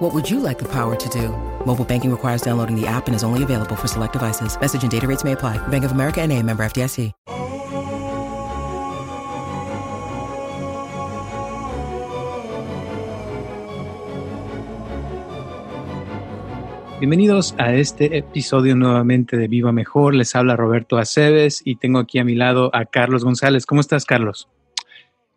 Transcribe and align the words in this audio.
What 0.00 0.14
would 0.14 0.30
you 0.30 0.40
like 0.40 0.58
the 0.58 0.68
power 0.72 0.96
to 0.96 1.08
do? 1.10 1.28
Mobile 1.66 1.84
banking 1.84 2.10
requires 2.10 2.40
downloading 2.40 2.74
the 2.74 2.86
app 2.86 3.06
and 3.06 3.14
is 3.14 3.22
only 3.22 3.42
available 3.42 3.76
for 3.76 3.86
select 3.86 4.14
devices. 4.14 4.58
Message 4.58 4.82
and 4.82 4.90
data 4.90 5.06
rates 5.06 5.24
may 5.24 5.32
apply. 5.32 5.58
Bank 5.68 5.84
of 5.84 5.92
America 5.92 6.22
and 6.22 6.32
a 6.32 6.42
member 6.42 6.64
FDIC. 6.64 7.12
Bienvenidos 16.98 17.54
a 17.58 17.74
este 17.74 18.16
episodio 18.16 18.76
nuevamente 18.76 19.36
de 19.36 19.48
Viva 19.48 19.72
Mejor. 19.72 20.14
Les 20.14 20.34
habla 20.34 20.56
Roberto 20.56 20.96
Aceves 20.96 21.60
y 21.62 21.76
tengo 21.76 21.98
aquí 21.98 22.18
a 22.18 22.24
mi 22.24 22.34
lado 22.34 22.70
a 22.74 22.86
Carlos 22.86 23.22
González. 23.22 23.66
¿Cómo 23.66 23.82
estás, 23.82 24.06
Carlos? 24.06 24.48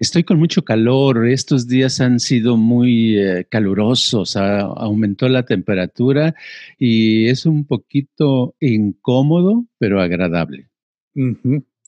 Estoy 0.04 0.26
con 0.26 0.38
mucho 0.38 0.66
calor. 0.66 1.30
Estos 1.30 1.66
días 1.66 2.02
han 2.02 2.20
sido 2.20 2.58
muy 2.58 3.18
eh, 3.18 3.46
calurosos. 3.50 4.36
Ha- 4.36 4.60
aumentó 4.60 5.30
la 5.30 5.44
temperatura 5.46 6.36
y 6.78 7.28
es 7.30 7.46
un 7.46 7.66
poquito 7.66 8.54
incómodo, 8.60 9.64
pero 9.78 10.02
agradable. 10.02 10.68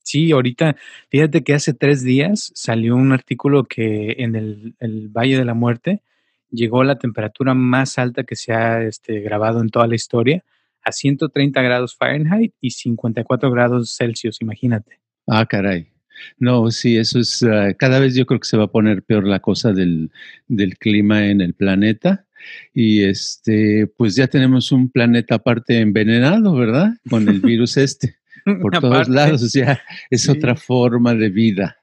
Sí, 0.01 0.31
ahorita, 0.31 0.77
fíjate 1.09 1.43
que 1.43 1.55
hace 1.55 1.73
tres 1.73 2.03
días 2.03 2.53
salió 2.55 2.95
un 2.95 3.11
artículo 3.11 3.65
que 3.65 4.15
en 4.19 4.37
el, 4.37 4.75
el 4.79 5.09
Valle 5.09 5.37
de 5.37 5.43
la 5.43 5.53
Muerte 5.53 6.01
llegó 6.49 6.85
la 6.85 6.97
temperatura 6.97 7.53
más 7.53 7.97
alta 7.97 8.23
que 8.23 8.37
se 8.37 8.53
ha 8.53 8.81
este, 8.83 9.19
grabado 9.19 9.59
en 9.59 9.67
toda 9.67 9.87
la 9.87 9.95
historia, 9.95 10.45
a 10.83 10.93
130 10.93 11.61
grados 11.61 11.97
Fahrenheit 11.97 12.53
y 12.61 12.69
54 12.69 13.51
grados 13.51 13.93
Celsius, 13.93 14.41
imagínate. 14.41 15.01
Ah, 15.27 15.45
caray. 15.45 15.94
No, 16.39 16.69
sí, 16.71 16.97
eso 16.97 17.19
es, 17.19 17.43
ah, 17.43 17.73
cada 17.77 17.99
vez 17.99 18.15
yo 18.15 18.25
creo 18.25 18.39
que 18.39 18.47
se 18.47 18.57
va 18.57 18.65
a 18.65 18.71
poner 18.71 19.03
peor 19.03 19.25
la 19.27 19.39
cosa 19.39 19.73
del, 19.73 20.11
del 20.47 20.77
clima 20.77 21.27
en 21.27 21.41
el 21.41 21.53
planeta. 21.53 22.25
Y 22.73 23.03
este, 23.03 23.87
pues 23.97 24.15
ya 24.15 24.27
tenemos 24.27 24.71
un 24.71 24.89
planeta 24.91 25.35
aparte 25.35 25.79
envenenado, 25.79 26.53
¿verdad? 26.55 26.93
Con 27.09 27.27
el 27.27 27.41
virus 27.41 27.77
este. 27.77 28.15
Por 28.61 28.79
todos 28.79 29.09
lados, 29.09 29.41
o 29.41 29.47
sea, 29.47 29.81
es 30.11 30.21
Sí. 30.23 30.31
otra 30.31 30.55
forma 30.55 31.15
de 31.15 31.29
vida. 31.29 31.77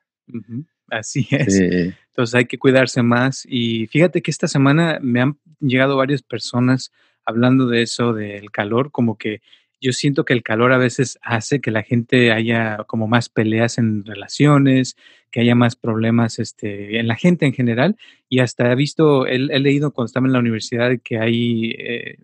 Así 0.88 1.26
es. 1.30 1.58
Eh, 1.60 1.94
Entonces 2.08 2.34
hay 2.36 2.44
que 2.44 2.58
cuidarse 2.58 3.02
más. 3.02 3.44
Y 3.48 3.86
fíjate 3.88 4.22
que 4.22 4.30
esta 4.30 4.46
semana 4.46 4.98
me 5.02 5.20
han 5.20 5.36
llegado 5.60 5.96
varias 5.96 6.22
personas 6.22 6.92
hablando 7.24 7.66
de 7.66 7.82
eso, 7.82 8.12
del 8.12 8.50
calor, 8.52 8.90
como 8.92 9.16
que 9.18 9.40
yo 9.82 9.92
siento 9.92 10.24
que 10.24 10.32
el 10.32 10.42
calor 10.42 10.72
a 10.72 10.78
veces 10.78 11.18
hace 11.22 11.60
que 11.60 11.72
la 11.72 11.82
gente 11.82 12.32
haya 12.32 12.78
como 12.86 13.08
más 13.08 13.28
peleas 13.28 13.78
en 13.78 14.04
relaciones, 14.04 14.96
que 15.30 15.40
haya 15.40 15.54
más 15.54 15.76
problemas 15.76 16.38
este, 16.38 16.98
en 16.98 17.08
la 17.08 17.16
gente 17.16 17.44
en 17.44 17.52
general. 17.52 17.96
Y 18.28 18.38
hasta 18.38 18.70
he 18.70 18.76
visto, 18.76 19.26
he, 19.26 19.34
he 19.34 19.58
leído 19.58 19.92
cuando 19.92 20.06
estaba 20.06 20.26
en 20.26 20.32
la 20.32 20.38
universidad 20.38 20.92
que 21.02 21.18
hay 21.18 21.72
eh, 21.72 22.16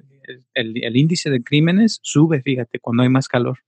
el, 0.55 0.83
el 0.83 0.97
índice 0.97 1.31
de 1.31 1.43
crímenes 1.43 1.99
sube, 2.03 2.41
fíjate, 2.43 2.79
cuando 2.79 3.03
hay 3.03 3.09
más 3.09 3.29
calor. 3.29 3.59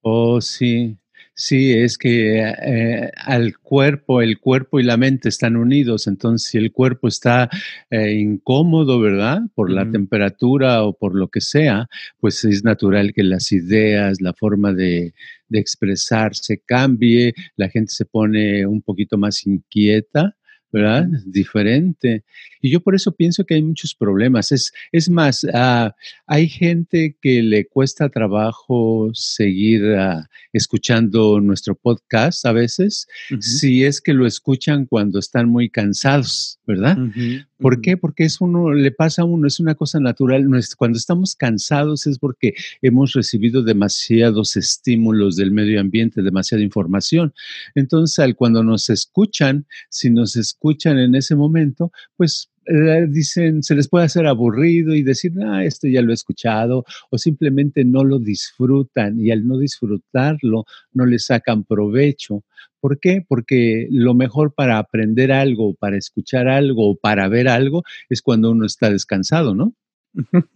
Oh, 0.00 0.40
sí, 0.40 0.98
sí, 1.36 1.72
es 1.72 1.98
que 1.98 2.40
eh, 2.40 3.12
al 3.16 3.58
cuerpo, 3.58 4.22
el 4.22 4.40
cuerpo 4.40 4.80
y 4.80 4.82
la 4.82 4.96
mente 4.96 5.28
están 5.28 5.56
unidos, 5.56 6.08
entonces 6.08 6.48
si 6.48 6.58
el 6.58 6.72
cuerpo 6.72 7.06
está 7.06 7.48
eh, 7.90 8.14
incómodo, 8.14 8.98
¿verdad? 8.98 9.42
Por 9.54 9.70
la 9.70 9.88
temperatura 9.88 10.82
o 10.82 10.94
por 10.94 11.14
lo 11.14 11.28
que 11.28 11.40
sea, 11.40 11.86
pues 12.18 12.44
es 12.44 12.64
natural 12.64 13.12
que 13.12 13.22
las 13.22 13.52
ideas, 13.52 14.20
la 14.20 14.32
forma 14.32 14.72
de, 14.72 15.14
de 15.48 15.58
expresarse 15.58 16.62
cambie, 16.64 17.34
la 17.56 17.68
gente 17.68 17.92
se 17.92 18.06
pone 18.06 18.66
un 18.66 18.82
poquito 18.82 19.18
más 19.18 19.46
inquieta. 19.46 20.34
¿Verdad? 20.76 21.06
Diferente. 21.24 22.22
Y 22.60 22.68
yo 22.68 22.80
por 22.80 22.94
eso 22.94 23.12
pienso 23.12 23.46
que 23.46 23.54
hay 23.54 23.62
muchos 23.62 23.94
problemas. 23.94 24.52
Es, 24.52 24.74
es 24.92 25.08
más, 25.08 25.46
ah, 25.54 25.94
hay 26.26 26.50
gente 26.50 27.16
que 27.22 27.42
le 27.42 27.66
cuesta 27.66 28.10
trabajo 28.10 29.08
seguir 29.14 29.86
ah, 29.94 30.28
escuchando 30.52 31.40
nuestro 31.40 31.76
podcast 31.76 32.44
a 32.44 32.52
veces, 32.52 33.06
si 33.40 33.84
es 33.84 34.02
que 34.02 34.12
lo 34.12 34.26
escuchan 34.26 34.84
cuando 34.84 35.18
están 35.18 35.48
muy 35.48 35.70
cansados, 35.70 36.58
¿verdad? 36.66 36.98
Ujú, 36.98 37.46
¿Por 37.58 37.80
qué? 37.80 37.96
Porque 37.96 38.24
es 38.24 38.40
uno, 38.42 38.74
le 38.74 38.90
pasa 38.90 39.22
a 39.22 39.24
uno, 39.24 39.46
es 39.46 39.60
una 39.60 39.74
cosa 39.74 39.98
natural. 39.98 40.46
Cuando 40.76 40.98
estamos 40.98 41.34
cansados 41.34 42.06
es 42.06 42.18
porque 42.18 42.54
hemos 42.82 43.12
recibido 43.14 43.62
demasiados 43.62 44.56
estímulos 44.56 45.36
del 45.36 45.52
medio 45.52 45.80
ambiente, 45.80 46.20
demasiada 46.20 46.62
información. 46.62 47.32
Entonces, 47.74 48.34
cuando 48.36 48.62
nos 48.62 48.90
escuchan, 48.90 49.64
si 49.88 50.10
nos 50.10 50.36
escuchan 50.36 50.65
en 50.70 51.14
ese 51.14 51.36
momento, 51.36 51.92
pues 52.16 52.50
eh, 52.66 53.06
dicen, 53.08 53.62
se 53.62 53.76
les 53.76 53.88
puede 53.88 54.06
hacer 54.06 54.26
aburrido 54.26 54.94
y 54.94 55.02
decir, 55.02 55.32
ah, 55.44 55.64
esto 55.64 55.86
ya 55.86 56.02
lo 56.02 56.10
he 56.10 56.14
escuchado, 56.14 56.84
o 57.10 57.18
simplemente 57.18 57.84
no 57.84 58.02
lo 58.02 58.18
disfrutan 58.18 59.20
y 59.20 59.30
al 59.30 59.46
no 59.46 59.58
disfrutarlo, 59.58 60.64
no 60.92 61.06
le 61.06 61.18
sacan 61.18 61.64
provecho. 61.64 62.42
¿Por 62.80 62.98
qué? 62.98 63.24
Porque 63.26 63.86
lo 63.90 64.14
mejor 64.14 64.52
para 64.52 64.78
aprender 64.78 65.30
algo, 65.30 65.74
para 65.74 65.96
escuchar 65.96 66.48
algo, 66.48 66.90
o 66.90 66.96
para 66.96 67.28
ver 67.28 67.48
algo, 67.48 67.84
es 68.08 68.20
cuando 68.20 68.50
uno 68.50 68.66
está 68.66 68.90
descansado, 68.90 69.54
¿no? 69.54 69.72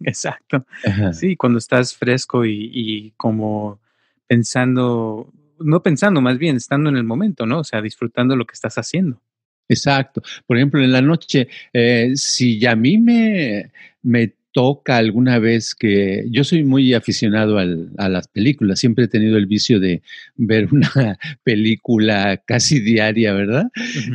Exacto. 0.01 0.65
Ajá. 0.83 1.13
Sí, 1.13 1.35
cuando 1.37 1.59
estás 1.59 1.95
fresco 1.95 2.45
y, 2.45 2.71
y 2.73 3.11
como 3.11 3.79
pensando, 4.27 5.31
no 5.59 5.81
pensando, 5.81 6.21
más 6.21 6.37
bien 6.37 6.57
estando 6.57 6.89
en 6.89 6.97
el 6.97 7.03
momento, 7.03 7.45
¿no? 7.45 7.59
O 7.59 7.63
sea, 7.63 7.81
disfrutando 7.81 8.35
lo 8.35 8.45
que 8.45 8.53
estás 8.53 8.77
haciendo. 8.77 9.21
Exacto. 9.69 10.21
Por 10.45 10.57
ejemplo, 10.57 10.83
en 10.83 10.91
la 10.91 11.01
noche, 11.01 11.47
eh, 11.73 12.11
si 12.15 12.65
a 12.65 12.75
mí 12.75 12.97
me, 12.97 13.71
me 14.03 14.33
toca 14.51 14.97
alguna 14.97 15.39
vez 15.39 15.73
que 15.75 16.25
yo 16.29 16.43
soy 16.43 16.63
muy 16.63 16.93
aficionado 16.93 17.57
al- 17.57 17.89
a 17.97 18.09
las 18.09 18.27
películas, 18.27 18.79
siempre 18.79 19.05
he 19.05 19.07
tenido 19.07 19.37
el 19.37 19.45
vicio 19.45 19.79
de 19.79 20.01
ver 20.35 20.67
una 20.73 21.17
película 21.43 22.37
casi 22.45 22.79
diaria, 22.81 23.33
¿verdad? 23.33 23.65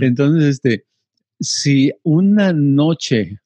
Entonces, 0.03 0.45
este, 0.57 0.85
si 1.41 1.93
una 2.03 2.53
noche, 2.53 3.39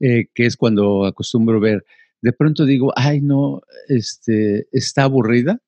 eh, 0.00 0.26
que 0.34 0.46
es 0.46 0.56
cuando 0.56 1.06
acostumbro 1.06 1.60
ver, 1.60 1.84
de 2.22 2.32
pronto 2.32 2.66
digo, 2.66 2.92
ay, 2.96 3.20
no, 3.22 3.62
este, 3.88 4.68
está 4.72 5.04
aburrida, 5.04 5.60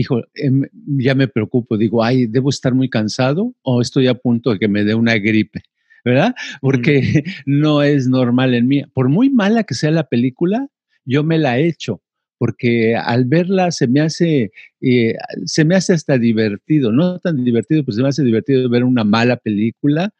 hijo, 0.00 0.22
em, 0.34 0.64
ya 0.98 1.14
me 1.14 1.28
preocupo, 1.28 1.76
digo, 1.76 2.02
ay, 2.02 2.26
debo 2.26 2.50
estar 2.50 2.74
muy 2.74 2.88
cansado 2.88 3.54
o 3.62 3.80
estoy 3.80 4.06
a 4.08 4.14
punto 4.14 4.50
de 4.50 4.58
que 4.58 4.68
me 4.68 4.84
dé 4.84 4.94
una 4.94 5.16
gripe, 5.16 5.62
¿verdad? 6.04 6.34
Porque 6.60 7.00
no 7.46 7.82
es 7.82 8.08
normal 8.08 8.54
en 8.54 8.66
mí. 8.68 8.82
Por 8.92 9.08
muy 9.08 9.30
mala 9.30 9.64
que 9.64 9.74
sea 9.74 9.90
la 9.90 10.08
película, 10.08 10.68
yo 11.04 11.24
me 11.24 11.38
la 11.38 11.58
echo, 11.58 12.02
porque 12.38 12.96
al 12.96 13.26
verla 13.26 13.70
se 13.70 13.86
me 13.86 14.00
hace, 14.00 14.50
eh, 14.80 15.14
se 15.44 15.64
me 15.64 15.76
hace 15.76 15.92
hasta 15.92 16.18
divertido, 16.18 16.92
no 16.92 17.18
tan 17.18 17.44
divertido, 17.44 17.84
pero 17.84 17.96
se 17.96 18.02
me 18.02 18.08
hace 18.08 18.24
divertido 18.24 18.68
ver 18.68 18.84
una 18.84 19.04
mala 19.04 19.36
película 19.36 20.14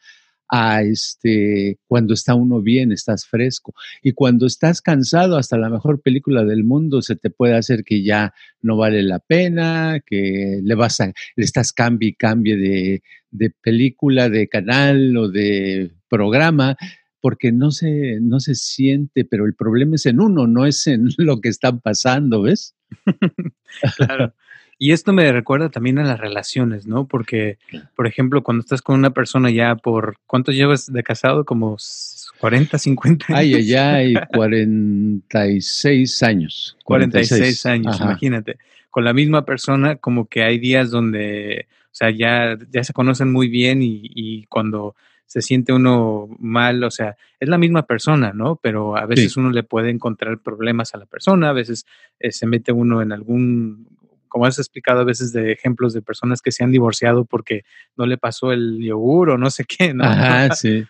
a 0.50 0.83
este, 0.83 1.78
cuando 1.87 2.15
está 2.15 2.34
uno 2.34 2.61
bien, 2.61 2.91
estás 2.91 3.27
fresco. 3.27 3.75
Y 4.03 4.12
cuando 4.12 4.47
estás 4.47 4.83
cansado, 4.83 5.37
hasta 5.37 5.56
la 5.56 5.71
mejor 5.71 6.03
película 6.03 6.44
del 6.44 6.65
mundo 6.65 7.03
se 7.03 7.16
te 7.16 7.31
puede 7.31 7.55
hacer 7.56 7.84
que 7.84 8.03
ya 8.03 8.34
no 8.61 8.77
vale 8.77 9.03
la 9.03 9.21
pena, 9.21 10.00
que 10.05 10.61
le 10.62 10.75
vas 10.75 11.00
a, 11.00 11.12
le 11.37 11.44
estás 11.44 11.73
cambie 11.73 12.11
y 12.11 12.14
cambie 12.14 12.56
de, 12.56 13.02
de 13.31 13.50
película, 13.50 14.29
de 14.29 14.49
canal 14.49 15.17
o 15.17 15.29
de 15.29 15.93
programa, 16.08 16.76
porque 17.20 17.52
no 17.52 17.70
se, 17.70 18.19
no 18.20 18.41
se 18.41 18.55
siente, 18.56 19.25
pero 19.25 19.47
el 19.47 19.55
problema 19.55 19.94
es 19.94 20.06
en 20.06 20.20
uno, 20.20 20.47
no 20.47 20.67
es 20.67 20.87
en 20.87 21.08
lo 21.19 21.41
que 21.41 21.49
está 21.49 21.76
pasando, 21.79 22.43
¿ves? 22.43 22.75
Claro. 23.97 24.35
Y 24.82 24.93
esto 24.93 25.12
me 25.12 25.31
recuerda 25.31 25.69
también 25.69 25.99
a 25.99 26.05
las 26.05 26.19
relaciones, 26.19 26.87
¿no? 26.87 27.06
Porque, 27.06 27.59
por 27.94 28.06
ejemplo, 28.06 28.43
cuando 28.43 28.62
estás 28.62 28.81
con 28.81 28.99
una 28.99 29.11
persona 29.11 29.50
ya 29.50 29.77
por, 29.77 30.17
¿cuánto 30.27 30.53
llevas 30.53 30.91
de 30.91 31.03
casado? 31.03 31.44
Como 31.44 31.77
s- 31.77 32.31
40, 32.41 32.79
50 32.79 33.27
años. 33.29 33.56
Ay, 33.59 33.75
ay, 33.75 34.15
ay, 34.15 34.15
46 34.35 36.23
años. 36.23 36.77
46 36.85 37.67
años, 37.67 37.97
Ajá. 37.97 38.05
imagínate. 38.05 38.56
Con 38.91 39.05
la 39.05 39.12
misma 39.12 39.44
persona, 39.44 39.97
como 39.97 40.27
que 40.29 40.43
hay 40.43 40.59
días 40.59 40.91
donde, 40.91 41.67
o 41.85 41.88
sea, 41.93 42.11
ya, 42.11 42.56
ya 42.73 42.83
se 42.83 42.93
conocen 42.93 43.31
muy 43.31 43.49
bien 43.49 43.83
y, 43.83 44.00
y 44.03 44.44
cuando 44.47 44.97
se 45.26 45.43
siente 45.43 45.73
uno 45.73 46.26
mal, 46.41 46.83
o 46.83 46.91
sea, 46.91 47.17
es 47.38 47.49
la 47.49 47.59
misma 47.59 47.83
persona, 47.87 48.33
¿no? 48.33 48.56
Pero 48.56 48.97
a 48.97 49.06
veces 49.06 49.33
Sí. 49.35 49.41
uno 49.41 49.50
le 49.50 49.62
puede 49.62 49.91
encontrar 49.91 50.38
problemas 50.38 50.94
a 50.94 50.99
la 50.99 51.06
persona, 51.06 51.50
a 51.50 51.53
veces 51.53 51.87
eh, 52.19 52.33
se 52.33 52.47
mete 52.47 52.73
uno 52.73 53.00
en 53.03 53.12
algún 53.12 53.87
como 54.31 54.47
has 54.47 54.59
explicado 54.59 55.00
a 55.00 55.05
veces 55.05 55.32
de 55.35 55.53
ejemplos 55.53 55.93
de 55.93 56.00
personas 56.00 56.41
que 56.41 56.53
se 56.53 56.65
han 56.65 56.71
divorciado 56.71 57.27
porque 57.27 57.65
no 57.97 58.06
le 58.06 58.17
pasó 58.17 58.53
el 58.53 58.79
yogur 58.82 59.31
o 59.31 59.38
no 59.38 59.50
sé 59.50 59.65
qué, 59.65 59.93
¿no? 59.93 60.05
Ajá, 60.05 60.50
sí. 60.55 60.85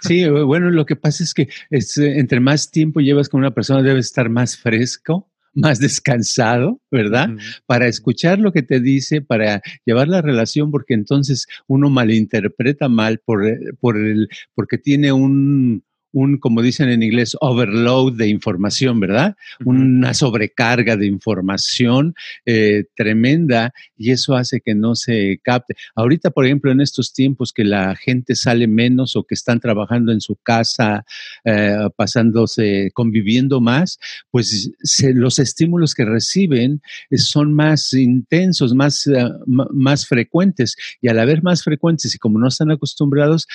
Sí, 0.00 0.28
bueno, 0.28 0.70
lo 0.70 0.84
que 0.84 0.96
pasa 0.96 1.22
es 1.22 1.32
que 1.32 1.48
es, 1.70 1.96
eh, 1.98 2.18
entre 2.18 2.40
más 2.40 2.72
tiempo 2.72 3.00
llevas 3.00 3.28
con 3.28 3.38
una 3.38 3.52
persona 3.52 3.82
debe 3.82 4.00
estar 4.00 4.28
más 4.28 4.56
fresco 4.56 5.30
más 5.56 5.78
descansado, 5.78 6.80
¿verdad? 6.90 7.30
Para 7.64 7.88
escuchar 7.88 8.38
lo 8.38 8.52
que 8.52 8.62
te 8.62 8.78
dice, 8.78 9.22
para 9.22 9.62
llevar 9.86 10.06
la 10.06 10.20
relación, 10.20 10.70
porque 10.70 10.92
entonces 10.92 11.46
uno 11.66 11.88
malinterpreta 11.88 12.90
mal 12.90 13.20
por, 13.24 13.46
eh, 13.46 13.58
por 13.80 13.96
el, 13.96 14.28
porque 14.54 14.76
tiene 14.76 15.12
un, 15.12 15.82
un, 16.16 16.38
como 16.38 16.62
dicen 16.62 16.88
en 16.88 17.02
inglés, 17.02 17.36
overload 17.42 18.14
de 18.14 18.26
información, 18.28 18.98
¿verdad? 19.00 19.36
Una 19.66 20.14
sobrecarga 20.14 20.96
de 20.96 21.04
información 21.04 22.14
eh, 22.46 22.84
tremenda 22.94 23.74
y 23.98 24.12
eso 24.12 24.34
hace 24.34 24.62
que 24.62 24.74
no 24.74 24.94
se 24.94 25.38
capte. 25.44 25.74
Ahorita, 25.94 26.30
por 26.30 26.46
ejemplo, 26.46 26.72
en 26.72 26.80
estos 26.80 27.12
tiempos 27.12 27.52
que 27.52 27.64
la 27.64 27.94
gente 27.96 28.34
sale 28.34 28.66
menos 28.66 29.14
o 29.14 29.24
que 29.24 29.34
están 29.34 29.60
trabajando 29.60 30.10
en 30.10 30.22
su 30.22 30.36
casa, 30.36 31.04
eh, 31.44 31.86
pasándose, 31.96 32.90
conviviendo 32.94 33.60
más, 33.60 33.98
pues 34.30 34.70
los 35.02 35.38
estímulos 35.38 35.94
que 35.94 36.06
reciben 36.06 36.80
son 37.14 37.52
más 37.52 37.92
intensos, 37.92 38.74
más, 38.74 39.06
eh, 39.06 39.28
más 39.44 40.06
frecuentes 40.06 40.76
y 41.02 41.08
al 41.08 41.18
haber 41.18 41.42
más 41.42 41.62
frecuentes 41.62 42.14
y 42.14 42.18
como 42.18 42.38
no 42.38 42.48
están 42.48 42.70
acostumbrados, 42.70 43.46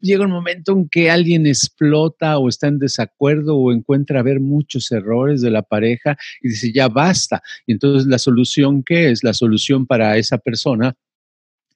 llega 0.00 0.24
un 0.24 0.30
momento 0.30 0.72
en 0.72 0.88
que 0.88 1.10
alguien 1.10 1.46
explota 1.46 2.38
o 2.38 2.48
está 2.48 2.68
en 2.68 2.78
desacuerdo 2.78 3.56
o 3.56 3.72
encuentra 3.72 4.22
ver 4.22 4.40
muchos 4.40 4.90
errores 4.92 5.40
de 5.40 5.50
la 5.50 5.62
pareja 5.62 6.16
y 6.42 6.48
dice, 6.48 6.72
ya 6.72 6.88
basta. 6.88 7.42
Y 7.66 7.72
entonces 7.72 8.08
la 8.08 8.18
solución, 8.18 8.82
¿qué 8.82 9.10
es? 9.10 9.22
La 9.22 9.34
solución 9.34 9.86
para 9.86 10.16
esa 10.16 10.38
persona 10.38 10.96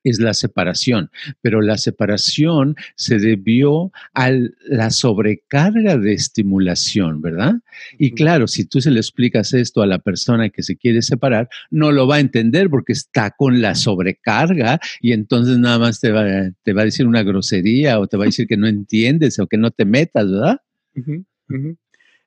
es 0.04 0.20
la 0.20 0.34
separación, 0.34 1.10
pero 1.40 1.62
la 1.62 1.78
separación 1.78 2.76
se 2.94 3.18
debió 3.18 3.90
a 4.12 4.30
la 4.66 4.90
sobrecarga 4.90 5.96
de 5.96 6.12
estimulación, 6.12 7.22
¿verdad? 7.22 7.54
Y 7.98 8.12
claro, 8.12 8.46
si 8.46 8.66
tú 8.66 8.80
se 8.80 8.90
le 8.90 9.00
explicas 9.00 9.54
esto 9.54 9.82
a 9.82 9.86
la 9.86 9.98
persona 9.98 10.50
que 10.50 10.62
se 10.62 10.76
quiere 10.76 11.02
separar, 11.02 11.48
no 11.70 11.90
lo 11.90 12.06
va 12.06 12.16
a 12.16 12.20
entender 12.20 12.68
porque 12.68 12.92
está 12.92 13.30
con 13.30 13.60
la 13.62 13.74
sobrecarga 13.74 14.78
y 15.00 15.12
entonces 15.12 15.58
nada 15.58 15.78
más 15.78 16.00
te 16.00 16.12
va, 16.12 16.24
te 16.62 16.72
va 16.74 16.82
a 16.82 16.86
decir 16.86 17.06
una 17.06 17.22
grosería 17.22 17.98
o 17.98 18.06
te 18.06 18.16
va 18.16 18.24
a 18.24 18.26
decir 18.26 18.46
que 18.46 18.58
no 18.58 18.68
entiendes 18.68 19.38
o 19.38 19.46
que 19.46 19.56
no 19.56 19.70
te 19.70 19.86
metas, 19.86 20.30
¿verdad? 20.30 20.60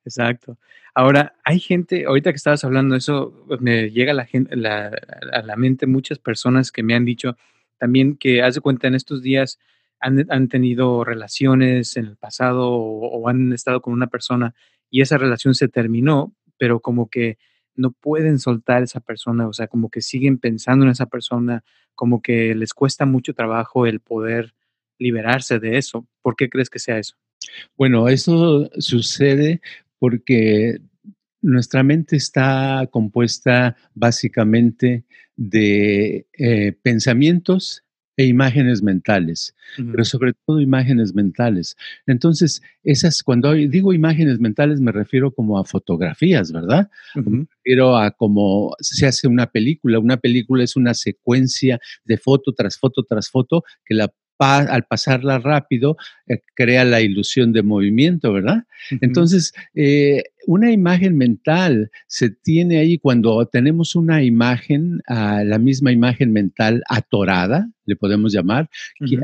Exacto. 0.03 0.57
Ahora, 0.95 1.35
hay 1.43 1.59
gente, 1.59 2.05
ahorita 2.05 2.31
que 2.31 2.37
estabas 2.37 2.63
hablando 2.63 2.93
de 2.93 2.99
eso, 2.99 3.45
me 3.59 3.91
llega 3.91 4.13
a 4.13 4.15
la, 4.15 4.25
gente, 4.25 4.55
a 4.55 5.41
la 5.43 5.55
mente 5.55 5.85
muchas 5.85 6.17
personas 6.17 6.71
que 6.71 6.81
me 6.81 6.95
han 6.95 7.05
dicho, 7.05 7.37
también 7.77 8.15
que 8.15 8.41
haz 8.41 8.55
de 8.55 8.61
cuenta 8.61 8.87
en 8.87 8.95
estos 8.95 9.21
días 9.21 9.59
han, 9.99 10.47
tenido 10.47 11.03
relaciones 11.03 11.97
en 11.97 12.05
el 12.05 12.17
pasado 12.17 12.71
o, 12.71 13.27
han 13.29 13.51
estado 13.53 13.81
con 13.81 13.93
una 13.93 14.07
persona 14.07 14.53
y 14.89 15.01
esa 15.01 15.17
relación 15.17 15.55
se 15.55 15.67
terminó, 15.67 16.33
pero 16.57 16.79
como 16.79 17.09
que 17.09 17.37
no 17.75 17.91
pueden 17.91 18.39
soltar 18.39 18.83
esa 18.83 18.99
persona, 18.99 19.47
o 19.47 19.53
sea, 19.53 19.67
como 19.67 19.89
que 19.89 20.01
siguen 20.01 20.37
pensando 20.37 20.85
en 20.85 20.91
esa 20.91 21.07
persona, 21.07 21.63
como 21.95 22.21
que 22.21 22.55
les 22.55 22.73
cuesta 22.73 23.05
mucho 23.05 23.33
trabajo 23.33 23.85
el 23.85 23.99
poder 23.99 24.53
liberarse 24.97 25.59
de 25.59 25.77
eso. 25.77 26.07
¿Por 26.21 26.35
qué 26.35 26.49
crees 26.49 26.69
que 26.69 26.79
sea 26.79 26.97
eso? 26.97 27.15
Bueno, 27.77 28.07
eso 28.07 28.69
sucede 28.79 29.61
porque 29.99 30.79
nuestra 31.47 31.81
mente 31.81 32.17
está 32.17 32.87
compuesta 32.91 33.75
básicamente 33.95 35.05
de 35.35 36.27
eh, 36.37 36.73
pensamientos 36.81 37.83
e 38.17 38.25
imágenes 38.25 38.81
mentales, 38.81 39.55
pero 39.75 40.03
sobre 40.03 40.33
todo 40.45 40.59
imágenes 40.59 41.13
mentales. 41.13 41.77
Entonces, 42.07 42.63
esas, 42.83 43.21
cuando 43.21 43.53
digo 43.53 43.93
imágenes 43.93 44.39
mentales, 44.39 44.81
me 44.81 44.91
refiero 44.91 45.31
como 45.31 45.59
a 45.59 45.65
fotografías, 45.65 46.51
¿verdad? 46.51 46.89
Me 47.13 47.45
refiero 47.57 47.95
a 47.95 48.09
como 48.09 48.75
se 48.79 49.05
hace 49.05 49.27
una 49.27 49.45
película. 49.51 49.99
Una 49.99 50.17
película 50.17 50.63
es 50.63 50.75
una 50.75 50.95
secuencia 50.95 51.79
de 52.05 52.17
foto 52.17 52.53
tras 52.53 52.79
foto 52.79 53.03
tras 53.03 53.29
foto 53.29 53.63
que 53.85 53.93
la 53.93 54.11
al 54.39 54.85
pasarla 54.85 55.39
rápido, 55.39 55.97
eh, 56.27 56.41
crea 56.53 56.85
la 56.85 57.01
ilusión 57.01 57.53
de 57.53 57.63
movimiento, 57.63 58.33
¿verdad? 58.33 58.65
Entonces, 59.01 59.53
eh, 59.73 60.23
una 60.47 60.71
imagen 60.71 61.17
mental 61.17 61.91
se 62.07 62.29
tiene 62.29 62.77
ahí 62.79 62.97
cuando 62.97 63.45
tenemos 63.47 63.95
una 63.95 64.23
imagen, 64.23 65.01
la 65.07 65.59
misma 65.59 65.91
imagen 65.91 66.31
mental 66.31 66.83
atorada, 66.87 67.69
le 67.85 67.97
podemos 67.97 68.31
llamar. 68.31 68.69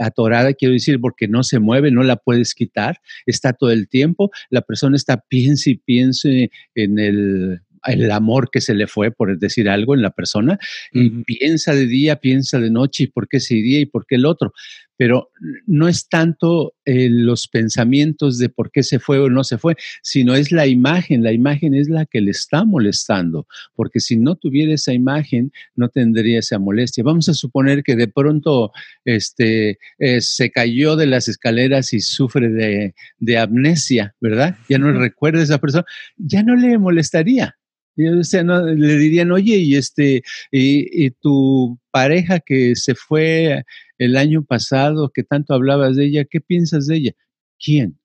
Atorada 0.02 0.54
quiero 0.54 0.74
decir 0.74 1.00
porque 1.00 1.30
no 1.30 1.44
se 1.44 1.60
mueve, 1.60 1.92
no 1.92 2.04
la 2.04 2.18
puedes 2.18 2.54
quitar, 2.54 3.00
está 3.26 3.54
todo 3.54 3.72
el 3.72 3.88
tiempo, 3.88 4.32
la 4.50 4.62
persona 4.62 4.98
está 4.98 5.18
piense 5.18 5.72
y 5.72 5.76
piense 5.78 6.52
en 6.76 7.00
el 7.00 7.62
el 7.86 8.12
amor 8.12 8.50
que 8.50 8.62
se 8.62 8.74
le 8.74 8.88
fue, 8.88 9.12
por 9.12 9.38
decir 9.38 9.68
algo, 9.68 9.94
en 9.94 10.02
la 10.02 10.12
persona, 10.12 10.58
y 10.94 11.10
piensa 11.24 11.76
de 11.76 11.86
día, 11.86 12.16
piensa 12.16 12.58
de 12.60 12.70
noche, 12.70 13.04
y 13.04 13.08
por 13.08 13.28
qué 13.28 13.38
ese 13.38 13.56
día 13.56 13.82
y 13.82 13.86
por 13.86 14.06
qué 14.06 14.16
el 14.16 14.26
otro. 14.26 14.54
Pero 14.98 15.30
no 15.66 15.88
es 15.88 16.08
tanto 16.08 16.76
eh, 16.86 17.10
los 17.10 17.48
pensamientos 17.48 18.38
de 18.38 18.50
por 18.50 18.72
qué 18.72 18.84
se 18.84 19.00
fue 19.00 19.20
o 19.20 19.30
no 19.30 19.44
se 19.44 19.58
fue, 19.58 19.76
sino 20.02 20.36
es 20.36 20.52
la 20.52 20.68
imagen. 20.68 21.24
La 21.24 21.32
imagen 21.32 21.74
es 21.74 21.90
la 21.90 22.06
que 22.06 22.22
le 22.22 22.32
está 22.32 22.64
molestando, 22.64 23.48
porque 23.76 24.00
si 24.00 24.18
no 24.18 24.36
tuviera 24.36 24.74
esa 24.74 24.94
imagen, 24.94 25.52
no 25.76 25.90
tendría 25.90 26.40
esa 26.40 26.60
molestia. 26.60 27.04
Vamos 27.04 27.30
a 27.30 27.34
suponer 27.34 27.84
que 27.84 27.96
de 27.96 28.08
pronto 28.08 28.72
este, 29.06 29.80
eh, 30.00 30.22
se 30.22 30.52
cayó 30.52 30.96
de 30.96 31.08
las 31.08 31.28
escaleras 31.28 31.94
y 31.94 32.00
sufre 32.00 32.50
de, 32.50 32.94
de 33.20 33.38
amnesia, 33.38 34.16
¿verdad? 34.22 34.56
Ya 34.70 34.78
no 34.78 34.92
recuerda 34.92 35.40
a 35.40 35.44
esa 35.44 35.58
persona, 35.58 35.86
ya 36.18 36.44
no 36.44 36.56
le 36.56 36.78
molestaría 36.78 37.56
le 37.96 38.98
dirían, 38.98 39.32
oye, 39.32 39.58
y 39.58 39.76
este, 39.76 40.24
y, 40.52 41.12
tu 41.22 41.80
pareja 41.92 42.40
que 42.40 42.76
se 42.76 42.96
fue 42.96 43.64
el 44.04 44.18
año 44.18 44.44
pasado, 44.44 45.12
que 45.14 45.24
tanto 45.24 45.54
hablabas 45.54 45.96
de 45.96 46.06
ella, 46.06 46.26
¿qué 46.26 46.42
piensas 46.42 46.88
de 46.88 46.98
ella? 46.98 47.12
¿Quién? 47.60 48.00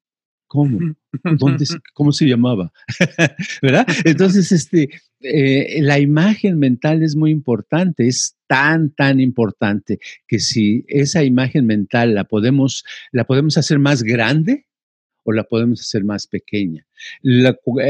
¿Cómo? 0.46 0.94
¿Dónde, 1.38 1.66
¿Cómo 1.94 2.12
se 2.12 2.26
llamaba? 2.26 2.72
¿Verdad? 3.62 3.86
Entonces, 4.04 4.50
este, 4.50 4.88
eh, 5.20 5.80
la 5.82 5.98
imagen 5.98 6.58
mental 6.58 7.02
es 7.02 7.16
muy 7.16 7.30
importante, 7.30 8.06
es 8.06 8.36
tan, 8.46 8.90
tan 8.90 9.20
importante 9.20 9.98
que 10.26 10.38
si 10.38 10.84
esa 10.88 11.22
imagen 11.24 11.66
mental 11.66 12.14
la 12.14 12.24
podemos, 12.24 12.84
la 13.12 13.24
podemos 13.24 13.58
hacer 13.58 13.78
más 13.78 14.02
grande, 14.02 14.67
o 15.28 15.32
la 15.32 15.44
podemos 15.44 15.82
hacer 15.82 16.04
más 16.04 16.26
pequeña. 16.26 16.86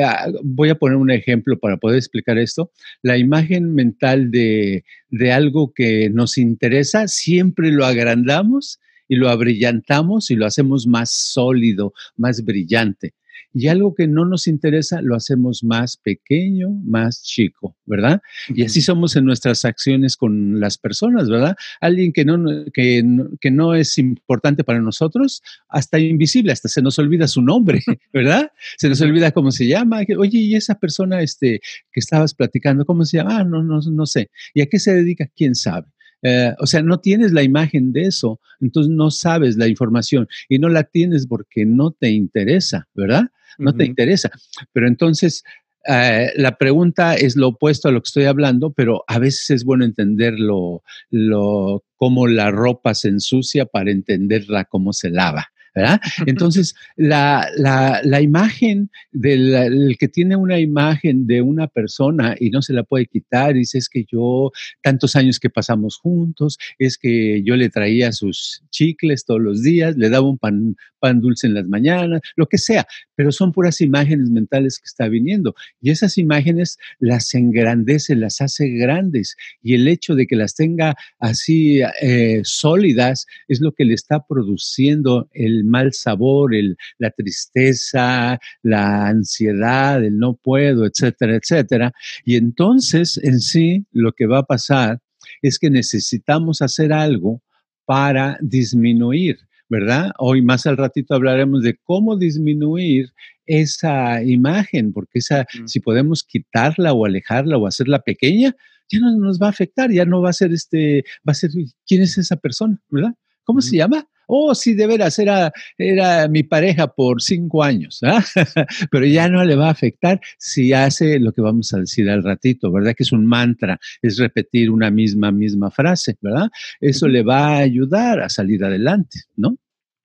Ah, 0.03 0.27
voy 0.43 0.71
a 0.71 0.75
poner 0.75 0.97
un 0.97 1.13
ejemplo 1.13 1.57
para 1.57 1.77
poder 1.77 1.97
explicar 1.99 2.37
esto. 2.37 2.73
La 3.01 3.17
imagen 3.17 3.77
mental 3.77 4.33
de, 4.33 4.85
de 5.09 5.31
algo 5.31 5.73
que 5.73 6.11
nos 6.11 6.37
interesa 6.37 7.07
siempre 7.07 7.71
lo 7.71 7.87
agrandamos 7.87 8.81
y 9.07 9.15
lo 9.15 9.29
abrillantamos 9.29 10.33
y 10.33 10.35
lo 10.35 10.47
hacemos 10.47 10.89
más 10.89 11.13
sólido, 11.13 11.95
más 12.17 12.45
brillante 12.45 13.15
y 13.53 13.69
algo 13.69 13.95
que 13.95 14.07
no 14.07 14.25
nos 14.25 14.47
interesa 14.47 15.01
lo 15.03 15.17
hacemos 15.17 15.65
más 15.65 15.97
pequeño, 15.97 16.69
más 16.85 17.23
chico, 17.23 17.77
¿verdad? 17.87 18.21
Y 18.49 18.65
así 18.65 18.81
somos 18.81 19.17
en 19.17 19.25
nuestras 19.25 19.65
acciones 19.65 20.17
con 20.17 20.61
las 20.61 20.79
personas, 20.79 21.29
¿verdad? 21.29 21.57
Alguien 21.81 22.13
que 22.13 22.25
no, 22.25 22.65
que, 22.73 23.03
que 23.41 23.51
no 23.51 23.75
es 23.75 23.99
importante 23.99 24.65
para 24.65 24.81
nosotros, 24.81 25.43
hasta 25.69 25.99
invisible, 25.99 26.53
hasta 26.53 26.69
se 26.69 26.83
nos 26.83 26.99
olvida 26.99 27.29
su 27.29 27.43
nombre, 27.43 27.81
¿verdad? 28.13 28.51
Se 28.77 28.89
nos 28.89 29.01
olvida 29.01 29.33
cómo 29.33 29.51
se 29.51 29.67
llama. 29.67 30.01
Oye, 30.17 30.39
¿y 30.39 30.55
esa 30.55 30.77
persona 30.77 31.21
este, 31.23 31.61
que 31.93 32.01
estabas 32.01 32.35
platicando, 32.35 32.85
cómo 32.85 33.05
se 33.05 33.19
llama? 33.19 33.39
Ah, 33.39 33.45
no, 33.45 33.63
no, 33.63 33.81
no 33.81 34.07
sé. 34.07 34.31
¿Y 34.55 34.63
a 34.63 34.67
qué 34.67 34.79
se 34.79 34.95
dedica? 34.95 35.29
¿Quién 35.35 35.55
sabe? 35.55 35.87
Eh, 36.23 36.53
o 36.59 36.67
sea, 36.67 36.83
no 36.83 36.99
tienes 36.99 37.33
la 37.33 37.43
imagen 37.43 37.93
de 37.93 38.03
eso, 38.03 38.41
entonces 38.61 38.91
no 38.91 39.11
sabes 39.11 39.57
la 39.57 39.69
información 39.69 40.29
y 40.49 40.59
no 40.59 40.69
la 40.69 40.85
tienes 40.85 41.27
porque 41.27 41.65
no 41.65 41.93
te 41.93 42.11
interesa, 42.11 42.89
¿verdad? 42.95 43.25
No 43.59 43.75
te 43.75 43.85
interesa. 43.85 44.31
Pero 44.73 44.87
entonces, 44.87 45.43
eh, 45.87 46.33
la 46.37 46.57
pregunta 46.59 47.15
es 47.15 47.35
lo 47.35 47.49
opuesto 47.49 47.89
a 47.89 47.93
lo 47.93 48.01
que 48.01 48.09
estoy 48.09 48.25
hablando, 48.25 48.73
pero 48.73 49.05
a 49.07 49.19
veces 49.19 49.51
es 49.51 49.65
bueno 49.65 49.85
entenderlo, 49.85 50.83
lo, 51.11 51.85
cómo 51.97 52.27
la 52.27 52.51
ropa 52.51 52.95
se 52.95 53.09
ensucia 53.09 53.67
para 53.67 53.91
entenderla 53.91 54.65
cómo 54.65 54.93
se 54.93 55.11
lava. 55.11 55.49
¿Verdad? 55.79 56.01
Entonces, 56.27 56.75
la, 56.97 57.49
la, 57.57 58.21
imagen 58.21 58.91
del 59.13 59.97
que 59.99 60.09
tiene 60.09 60.35
una 60.35 60.59
imagen 60.59 61.27
de 61.29 61.41
una 61.41 61.69
persona 61.69 62.35
y 62.39 62.51
no 62.51 62.63
se 62.63 62.73
la 62.73 62.83
puede 62.83 63.07
quitar, 63.07 63.55
dice, 63.55 63.79
es 63.79 63.89
que 63.89 64.05
yo, 64.11 64.51
tantos 64.83 65.15
años 65.15 65.39
que 65.39 65.51
pasamos 65.51 65.97
juntos, 65.97 66.59
es 66.79 66.99
que 66.99 67.43
yo 67.45 67.55
le 67.55 67.71
traía 67.71 68.11
sus 68.11 68.65
chicles 68.71 69.25
todos 69.25 69.41
los 69.41 69.63
días, 69.63 69.97
le 69.97 70.11
daba 70.11 70.29
un 70.29 70.39
pan, 70.39 70.77
pan 70.99 71.21
dulce 71.21 71.47
en 71.47 71.55
las 71.55 71.67
mañanas, 71.67 72.23
lo 72.35 72.47
que 72.47 72.59
sea, 72.59 72.85
pero 73.15 73.31
son 73.31 73.53
puras 73.53 73.81
imágenes 73.81 74.31
mentales 74.31 74.79
que 74.79 74.87
está 74.87 75.09
viniendo. 75.09 75.55
Y 75.81 75.91
esas 75.91 76.19
imágenes 76.19 76.77
las 76.99 77.33
engrandece, 77.35 78.17
las 78.17 78.41
hace 78.41 78.69
grandes. 78.71 79.37
Y 79.63 79.75
el 79.75 79.87
hecho 79.87 80.17
de 80.17 80.27
que 80.27 80.35
las 80.35 80.57
tenga 80.57 80.97
así 81.21 81.83
eh, 82.03 82.41
sólidas 82.43 83.27
es 83.47 83.61
lo 83.61 83.73
que 83.73 83.85
le 83.85 83.95
está 83.95 84.25
produciendo 84.27 85.29
el 85.33 85.65
mal 85.69 85.93
sabor, 85.93 86.55
el, 86.55 86.77
la 86.99 87.11
tristeza, 87.11 88.39
la 88.63 89.07
ansiedad, 89.07 90.05
el 90.05 90.19
no 90.19 90.35
puedo, 90.35 90.87
etcétera, 90.87 91.37
etcétera. 91.37 91.93
Y 92.25 92.37
entonces, 92.37 93.19
en 93.23 93.41
sí, 93.41 93.87
lo 93.93 94.13
que 94.13 94.27
va 94.27 94.39
a 94.39 94.47
pasar 94.47 95.01
es 95.43 95.59
que 95.59 95.71
necesitamos 95.71 96.63
hacer 96.63 96.93
algo 96.93 97.43
para 97.85 98.39
disminuir 98.41 99.39
¿verdad? 99.69 100.13
Hoy 100.19 100.43
más 100.43 100.67
al 100.67 100.77
ratito 100.77 101.15
hablaremos 101.15 101.63
de 101.63 101.79
cómo 101.83 102.17
disminuir 102.17 103.13
esa 103.47 104.23
imagen, 104.23 104.93
porque 104.93 105.19
esa, 105.19 105.47
si 105.67 105.81
podemos 105.81 106.25
quitarla 106.25 106.93
o 106.93 107.05
alejarla 107.05 107.59
o 107.59 107.67
hacerla 107.67 108.01
pequeña, 108.01 108.55
ya 108.91 109.01
no 109.01 109.17
nos 109.19 109.39
va 109.41 109.47
a 109.47 109.51
afectar, 109.51 109.91
ya 109.91 110.07
no 110.07 110.23
va 110.23 110.31
a 110.31 110.35
ser 110.35 110.53
este, 110.53 111.05
va 111.27 111.33
a 111.33 111.35
ser, 111.35 111.51
¿quién 111.87 112.03
es 112.03 112.17
esa 112.17 112.37
persona, 112.37 112.81
verdad? 112.89 113.15
¿Cómo 113.45 113.61
se 113.61 113.77
llama? 113.77 114.07
Oh, 114.31 114.55
sí, 114.55 114.75
de 114.75 114.87
veras, 114.87 115.19
era, 115.19 115.51
era 115.79 116.29
mi 116.29 116.43
pareja 116.43 116.87
por 116.87 117.23
cinco 117.23 117.63
años, 117.63 118.01
¿ah? 118.03 118.23
pero 118.91 119.07
ya 119.07 119.27
no 119.29 119.43
le 119.43 119.57
va 119.57 119.69
a 119.69 119.71
afectar 119.71 120.21
si 120.37 120.75
hace 120.75 121.19
lo 121.19 121.33
que 121.33 121.41
vamos 121.41 121.73
a 121.73 121.79
decir 121.79 122.11
al 122.11 122.23
ratito, 122.23 122.71
¿verdad? 122.71 122.95
Que 122.95 123.05
es 123.05 123.13
un 123.13 123.25
mantra, 123.25 123.81
es 124.03 124.19
repetir 124.19 124.71
una 124.71 124.91
misma, 124.91 125.33
misma 125.33 125.71
frase, 125.71 126.17
¿verdad? 126.21 126.51
Eso 126.79 127.09
le 127.09 127.23
va 127.23 127.47
a 127.47 127.59
ayudar 127.61 128.21
a 128.21 128.29
salir 128.29 128.63
adelante, 128.63 129.21
¿no? 129.35 129.57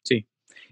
Sí. 0.03 0.25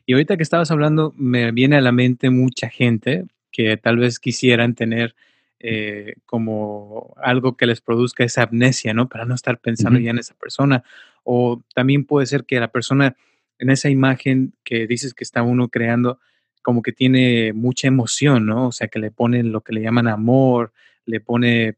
Y 0.06 0.14
ahorita 0.14 0.38
que 0.38 0.44
estabas 0.44 0.72
hablando, 0.72 1.14
me 1.18 1.52
viene 1.52 1.76
a 1.76 1.82
la 1.82 1.92
mente 1.92 2.30
mucha 2.30 2.70
gente 2.70 3.26
que 3.52 3.76
tal 3.76 3.98
vez 3.98 4.20
quisieran 4.20 4.76
tener 4.76 5.14
eh, 5.60 6.16
como 6.26 7.14
algo 7.22 7.56
que 7.56 7.68
les 7.68 7.82
produzca 7.82 8.24
esa 8.24 8.44
amnesia, 8.44 8.94
¿no? 8.94 9.10
Para 9.10 9.26
no 9.26 9.36
estar 9.36 9.60
pensando 9.60 10.00
ya 10.00 10.12
en 10.12 10.20
esa 10.20 10.36
persona. 10.36 10.84
O 11.24 11.62
también 11.76 12.06
puede 12.06 12.26
ser 12.26 12.46
que 12.46 12.60
la 12.60 12.70
persona 12.70 13.16
en 13.62 13.70
esa 13.70 13.90
imagen 13.90 14.56
que 14.64 14.88
dices 14.88 15.14
que 15.14 15.24
está 15.24 15.44
uno 15.44 15.70
creando, 15.70 16.20
como 16.64 16.82
que 16.82 16.92
tiene 16.92 17.54
mucha 17.54 17.88
emoción, 17.88 18.48
¿no? 18.48 18.68
O 18.68 18.72
sea, 18.72 18.88
que 18.88 18.98
le 18.98 19.12
ponen 19.12 19.52
lo 19.52 19.62
que 19.62 19.72
le 19.72 19.82
llaman 19.82 20.08
amor, 20.08 20.74
le 21.06 21.22
pone 21.22 21.78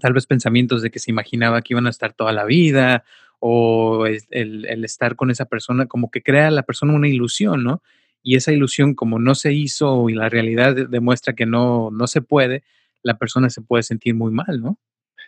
tal 0.00 0.12
vez 0.12 0.26
pensamientos 0.26 0.82
de 0.82 0.90
que 0.92 1.00
se 1.00 1.10
imaginaba 1.10 1.62
que 1.62 1.74
iban 1.74 1.88
a 1.88 1.90
estar 1.90 2.12
toda 2.12 2.32
la 2.32 2.44
vida, 2.44 3.04
o 3.40 4.06
el, 4.06 4.84
estar 4.84 5.16
con 5.16 5.32
esa 5.32 5.46
persona, 5.46 5.86
como 5.86 6.12
que 6.12 6.22
crea 6.22 6.46
a 6.46 6.52
la 6.52 6.62
persona 6.62 6.94
una 6.94 7.08
ilusión, 7.08 7.64
¿no? 7.64 7.82
Y 8.22 8.36
esa 8.36 8.52
ilusión, 8.52 8.94
como 8.94 9.18
no 9.18 9.34
se 9.34 9.52
hizo 9.52 10.08
y 10.10 10.14
la 10.14 10.28
realidad 10.28 10.76
demuestra 10.88 11.34
que 11.34 11.46
no, 11.46 11.90
no 11.90 12.06
se 12.06 12.22
puede, 12.22 12.62
la 13.02 13.18
persona 13.18 13.50
se 13.50 13.62
puede 13.62 13.82
sentir 13.82 14.14
muy 14.14 14.30
mal, 14.30 14.60
¿no? 14.60 14.78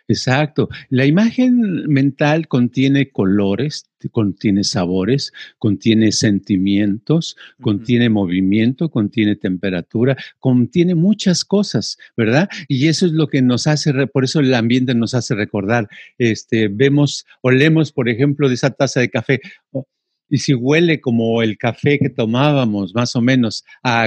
Exacto. 0.09 0.67
La 0.89 1.05
imagen 1.05 1.87
mental 1.87 2.47
contiene 2.49 3.09
colores, 3.09 3.85
contiene 4.11 4.65
sabores, 4.65 5.31
contiene 5.59 6.11
sentimientos, 6.11 7.37
contiene 7.61 8.09
movimiento, 8.09 8.89
contiene 8.89 9.37
temperatura, 9.37 10.17
contiene 10.39 10.93
muchas 10.95 11.45
cosas, 11.45 11.97
¿verdad? 12.17 12.49
Y 12.67 12.89
eso 12.89 13.05
es 13.05 13.13
lo 13.13 13.27
que 13.27 13.41
nos 13.41 13.65
hace, 13.65 13.93
por 14.07 14.25
eso 14.25 14.41
el 14.41 14.53
ambiente 14.53 14.93
nos 14.93 15.13
hace 15.13 15.35
recordar. 15.35 15.87
Este, 16.17 16.67
vemos, 16.67 17.25
olemos, 17.41 17.93
por 17.93 18.09
ejemplo, 18.09 18.49
de 18.49 18.55
esa 18.55 18.71
taza 18.71 18.99
de 18.99 19.09
café. 19.09 19.39
Oh, 19.71 19.85
y 20.33 20.39
si 20.39 20.55
huele 20.55 20.99
como 20.99 21.43
el 21.43 21.59
café 21.59 21.99
que 21.99 22.09
tomábamos, 22.09 22.95
más 22.95 23.15
o 23.15 23.21
menos, 23.21 23.63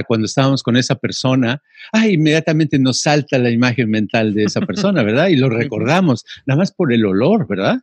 cuando 0.09 0.25
estábamos 0.25 0.61
con 0.61 0.75
esa 0.75 0.95
persona, 0.95 1.61
ah, 1.93 2.05
inmediatamente 2.05 2.77
nos 2.77 2.99
salta 2.99 3.37
la 3.37 3.49
imagen 3.49 3.89
mental 3.89 4.33
de 4.33 4.43
esa 4.43 4.59
persona, 4.59 5.03
¿verdad? 5.03 5.29
Y 5.29 5.37
lo 5.37 5.49
recordamos, 5.49 6.25
nada 6.45 6.57
más 6.57 6.73
por 6.73 6.91
el 6.91 7.05
olor, 7.05 7.47
¿verdad? 7.47 7.77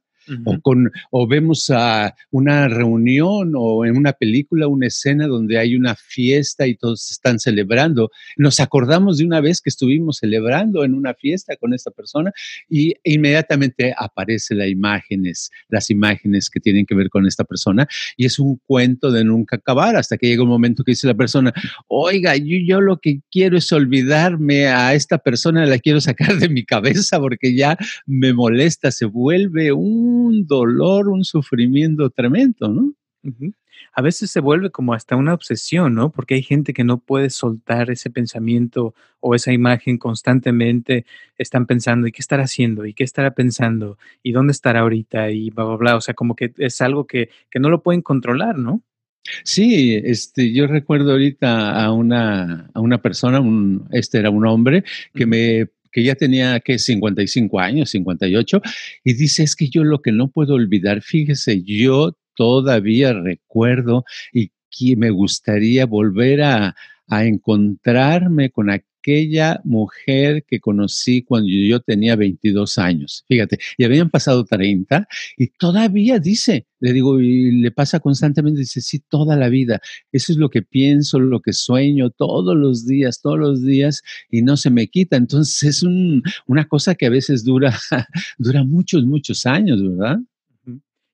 O, 0.45 0.61
con, 0.61 0.91
o 1.11 1.27
vemos 1.27 1.71
a 1.71 2.15
una 2.31 2.69
reunión 2.69 3.53
o 3.57 3.85
en 3.85 3.97
una 3.97 4.13
película 4.13 4.67
una 4.67 4.87
escena 4.87 5.27
donde 5.27 5.59
hay 5.59 5.77
una 5.77 5.95
fiesta 5.95 6.67
y 6.67 6.77
todos 6.77 7.11
están 7.11 7.39
celebrando. 7.39 8.11
Nos 8.37 8.61
acordamos 8.61 9.19
de 9.19 9.25
una 9.25 9.41
vez 9.41 9.61
que 9.61 9.71
estuvimos 9.71 10.19
celebrando 10.19 10.85
en 10.85 10.95
una 10.95 11.15
fiesta 11.15 11.57
con 11.57 11.75
esta 11.75 11.91
persona 11.91 12.33
y 12.69 12.95
inmediatamente 13.05 13.95
aparece 13.97 14.55
las 14.55 14.69
imágenes, 14.69 15.51
las 15.69 15.91
imágenes 15.91 16.51
que 16.51 16.61
tienen 16.61 16.87
que 16.87 16.95
ver 16.95 17.11
con 17.11 17.27
esta 17.27 17.45
persona 17.45 17.87
y 18.17 18.27
es 18.27 18.39
un 18.39 18.61
cuento 18.67 19.11
de 19.11 19.25
nunca 19.25 19.57
acabar 19.57 19.97
hasta 19.97 20.17
que 20.17 20.29
llega 20.29 20.43
un 20.43 20.49
momento 20.49 20.85
que 20.85 20.93
dice 20.93 21.07
la 21.07 21.15
persona, 21.15 21.53
oiga, 21.89 22.37
yo, 22.37 22.59
yo 22.67 22.81
lo 22.81 22.99
que 23.01 23.21
quiero 23.31 23.59
es 23.59 23.71
olvidarme 23.73 24.67
a 24.69 24.95
esta 24.95 25.19
persona, 25.19 25.67
la 25.67 25.79
quiero 25.79 26.01
sacar 26.01 26.39
de 26.39 26.49
mi 26.49 26.65
cabeza 26.65 27.19
porque 27.19 27.55
ya 27.55 27.77
me 28.07 28.33
molesta, 28.33 28.91
se 28.91 29.05
vuelve 29.05 29.73
un 29.73 30.14
un 30.15 30.47
dolor, 30.47 31.09
un 31.09 31.25
sufrimiento 31.25 32.11
tremendo, 32.11 32.69
¿no? 32.69 32.93
A 33.93 34.03
veces 34.03 34.31
se 34.31 34.41
vuelve 34.41 34.71
como 34.71 34.95
hasta 34.95 35.17
una 35.17 35.35
obsesión, 35.35 35.95
¿no? 35.95 36.11
Porque 36.11 36.35
hay 36.35 36.43
gente 36.43 36.73
que 36.73 36.85
no 36.85 36.99
puede 36.99 37.31
soltar 37.31 37.91
ese 37.91 38.11
pensamiento 38.11 38.95
o 39.21 39.35
esa 39.35 39.53
imagen 39.53 39.99
constantemente. 39.99 41.07
Están 41.39 41.67
pensando, 41.67 42.07
¿y 42.07 42.13
qué 42.13 42.21
estará 42.21 42.45
haciendo? 42.45 42.87
¿Y 42.87 42.95
qué 42.95 43.05
estará 43.05 43.33
pensando? 43.33 43.99
¿Y 44.23 44.33
dónde 44.33 44.53
estará 44.53 44.81
ahorita? 44.81 45.31
Y 45.31 45.51
bla, 45.51 45.65
bla, 45.65 45.77
bla. 45.77 45.97
O 45.97 46.01
sea, 46.01 46.15
como 46.15 46.35
que 46.35 46.53
es 46.59 46.81
algo 46.81 47.07
que, 47.07 47.31
no 47.55 47.71
lo 47.71 47.83
pueden 47.83 48.03
controlar, 48.03 48.59
¿no? 48.59 48.83
Sí, 49.43 49.99
este, 50.05 50.53
yo 50.53 50.67
recuerdo 50.67 51.13
ahorita 51.13 51.83
a 51.83 51.93
una, 51.93 52.71
a 52.75 52.81
una 52.81 52.99
persona, 53.01 53.41
un, 53.41 53.89
este 53.91 54.19
era 54.19 54.29
un 54.29 54.47
hombre, 54.47 54.85
que 55.15 55.25
me 55.25 55.69
que 55.95 56.03
ya 56.03 56.17
tenía 56.17 56.59
que 56.59 56.81
55 56.81 57.61
años, 57.61 57.91
58, 57.91 58.61
y 59.05 59.15
dice, 59.15 59.45
es 59.45 59.55
que 59.55 59.69
yo 59.69 59.85
lo 59.85 60.03
que 60.03 60.11
no 60.11 60.27
puedo 60.27 60.55
olvidar, 60.55 61.03
fíjese, 61.03 61.63
yo 61.63 62.19
todavía 62.35 63.13
recuerdo 63.13 64.05
y 64.33 64.51
que 64.77 64.97
me 64.97 65.11
gustaría 65.11 65.87
volver 65.87 66.43
a, 66.43 66.75
a 67.07 67.25
encontrarme 67.25 68.51
con 68.51 68.71
aquel 68.71 68.94
aquella 69.05 69.61
mujer 69.65 70.45
que 70.45 70.61
conocí 70.61 71.23
cuando 71.23 71.51
yo 71.51 71.81
tenía 71.81 72.17
22 72.17 72.79
años. 72.79 73.25
Fíjate, 73.29 73.59
y 73.77 73.85
habían 73.85 74.09
pasado 74.09 74.45
30 74.45 75.07
y 75.37 75.49
todavía 75.49 76.19
dice, 76.19 76.67
le 76.81 76.93
digo, 76.95 77.21
y 77.21 77.53
le 77.53 77.71
pasa 77.71 78.01
constantemente, 78.01 78.61
dice, 78.61 78.81
sí, 78.81 79.01
toda 79.07 79.37
la 79.37 79.51
vida. 79.51 79.81
Eso 80.11 80.33
es 80.33 80.39
lo 80.39 80.49
que 80.49 80.63
pienso, 80.63 81.21
lo 81.21 81.41
que 81.41 81.53
sueño 81.53 82.11
todos 82.11 82.57
los 82.57 82.87
días, 82.87 83.21
todos 83.21 83.39
los 83.39 83.63
días 83.63 84.03
y 84.31 84.41
no 84.41 84.57
se 84.57 84.71
me 84.71 84.89
quita. 84.89 85.17
Entonces 85.17 85.63
es 85.63 85.83
una 86.47 86.67
cosa 86.67 86.95
que 86.95 87.07
a 87.07 87.11
veces 87.11 87.45
dura, 87.45 87.79
dura 88.39 88.65
muchos, 88.65 89.05
muchos 89.05 89.45
años, 89.45 89.83
¿verdad? 89.83 90.19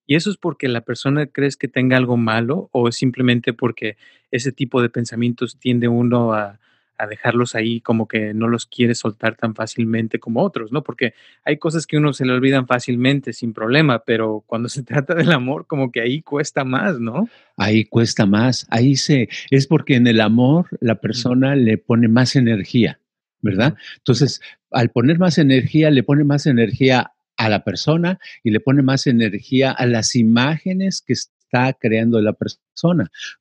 ¿Y 0.07 0.17
eso 0.17 0.31
es 0.31 0.37
porque 0.37 0.69
la 0.69 0.81
persona 0.81 1.27
crees 1.27 1.57
que 1.57 1.69
tenga 1.69 1.97
algo 1.97 2.17
malo 2.17 2.69
o 2.73 2.89
es 2.89 2.97
simplemente 2.97 3.53
porque 3.53 3.97
ese 4.31 4.53
tipo 4.53 4.81
de 4.81 4.91
pensamientos 4.91 5.59
tiende 5.59 5.87
uno 5.87 6.35
a, 6.35 6.60
a 7.01 7.07
dejarlos 7.07 7.55
ahí 7.55 7.81
como 7.81 8.07
que 8.07 8.35
no 8.35 8.47
los 8.47 8.67
quiere 8.67 8.95
soltar 8.95 9.35
tan 9.35 9.55
fácilmente 9.55 10.21
como 10.21 10.43
otros, 10.43 10.71
¿no? 10.71 10.83
Porque 10.83 11.15
hay 11.45 11.57
cosas 11.57 11.87
que 11.87 11.97
uno 11.97 12.13
se 12.13 12.27
le 12.27 12.33
olvidan 12.33 12.67
fácilmente 12.67 13.33
sin 13.33 13.55
problema, 13.55 14.05
pero 14.05 14.45
cuando 14.47 14.69
se 14.69 14.83
trata 14.83 15.15
del 15.15 15.33
amor, 15.33 15.67
como 15.67 15.91
que 15.91 16.01
ahí 16.03 16.21
cuesta 16.21 16.65
más, 16.65 17.01
¿no? 17.01 17.29
Ahí 17.57 17.85
cuesta 17.87 18.27
más, 18.27 18.67
ahí 18.71 18.97
se, 18.97 19.29
es 19.51 19.67
porque 19.67 19.95
en 19.95 20.07
el 20.07 20.21
amor 20.21 20.67
la 20.81 20.97
persona 20.97 21.57
le 21.57 21.79
pone 21.79 22.09
más 22.09 22.37
energía, 22.37 23.01
¿verdad? 23.41 23.77
Entonces, 23.97 24.41
al 24.71 24.91
poner 24.91 25.19
más 25.19 25.39
energía, 25.39 25.91
le 25.91 26.03
pone 26.03 26.25
más 26.25 26.47
energía 26.47 27.13
a 27.37 27.49
la 27.49 27.65
persona 27.65 28.19
y 28.43 28.51
le 28.51 28.61
pone 28.61 28.83
más 28.83 29.07
energía 29.07 29.71
a 29.71 29.87
las 29.87 30.15
imágenes 30.15 31.03
que 31.05 31.15
está 31.15 31.73
creando 31.73 32.21
la 32.21 32.35
persona. 32.35 32.63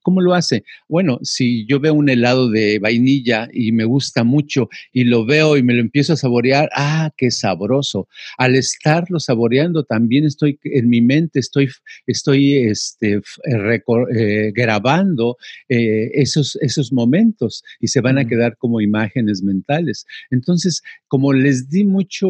¿Cómo 0.02 0.22
lo 0.22 0.34
hace? 0.34 0.64
Bueno, 0.88 1.20
si 1.24 1.66
yo 1.66 1.80
veo 1.80 1.94
un 1.94 2.10
helado 2.10 2.50
de 2.50 2.80
vainilla 2.80 3.48
y 3.54 3.72
me 3.72 3.86
gusta 3.86 4.24
mucho 4.24 4.70
y 4.94 5.04
lo 5.04 5.26
veo 5.26 5.58
y 5.58 5.64
me 5.64 5.74
lo 5.74 5.82
empiezo 5.82 6.14
a 6.14 6.18
saborear, 6.18 6.70
ah, 6.76 7.12
qué 7.18 7.32
sabroso. 7.32 8.08
Al 8.38 8.56
estarlo 8.56 9.20
saboreando 9.20 9.84
también 9.84 10.26
estoy 10.26 10.60
en 10.64 10.90
mi 10.90 11.02
mente, 11.02 11.40
estoy, 11.40 11.70
estoy 12.08 12.56
este, 12.56 13.22
eh, 13.46 14.52
grabando 14.54 15.38
eh, 15.70 16.12
esos, 16.14 16.58
esos 16.62 16.92
momentos 16.92 17.64
y 17.80 17.88
se 17.88 18.02
van 18.02 18.18
a 18.18 18.26
quedar 18.26 18.58
como 18.58 18.82
imágenes 18.82 19.42
mentales. 19.44 20.06
Entonces, 20.32 20.82
como 21.08 21.34
les 21.34 21.70
di 21.70 21.86
mucho, 21.86 22.28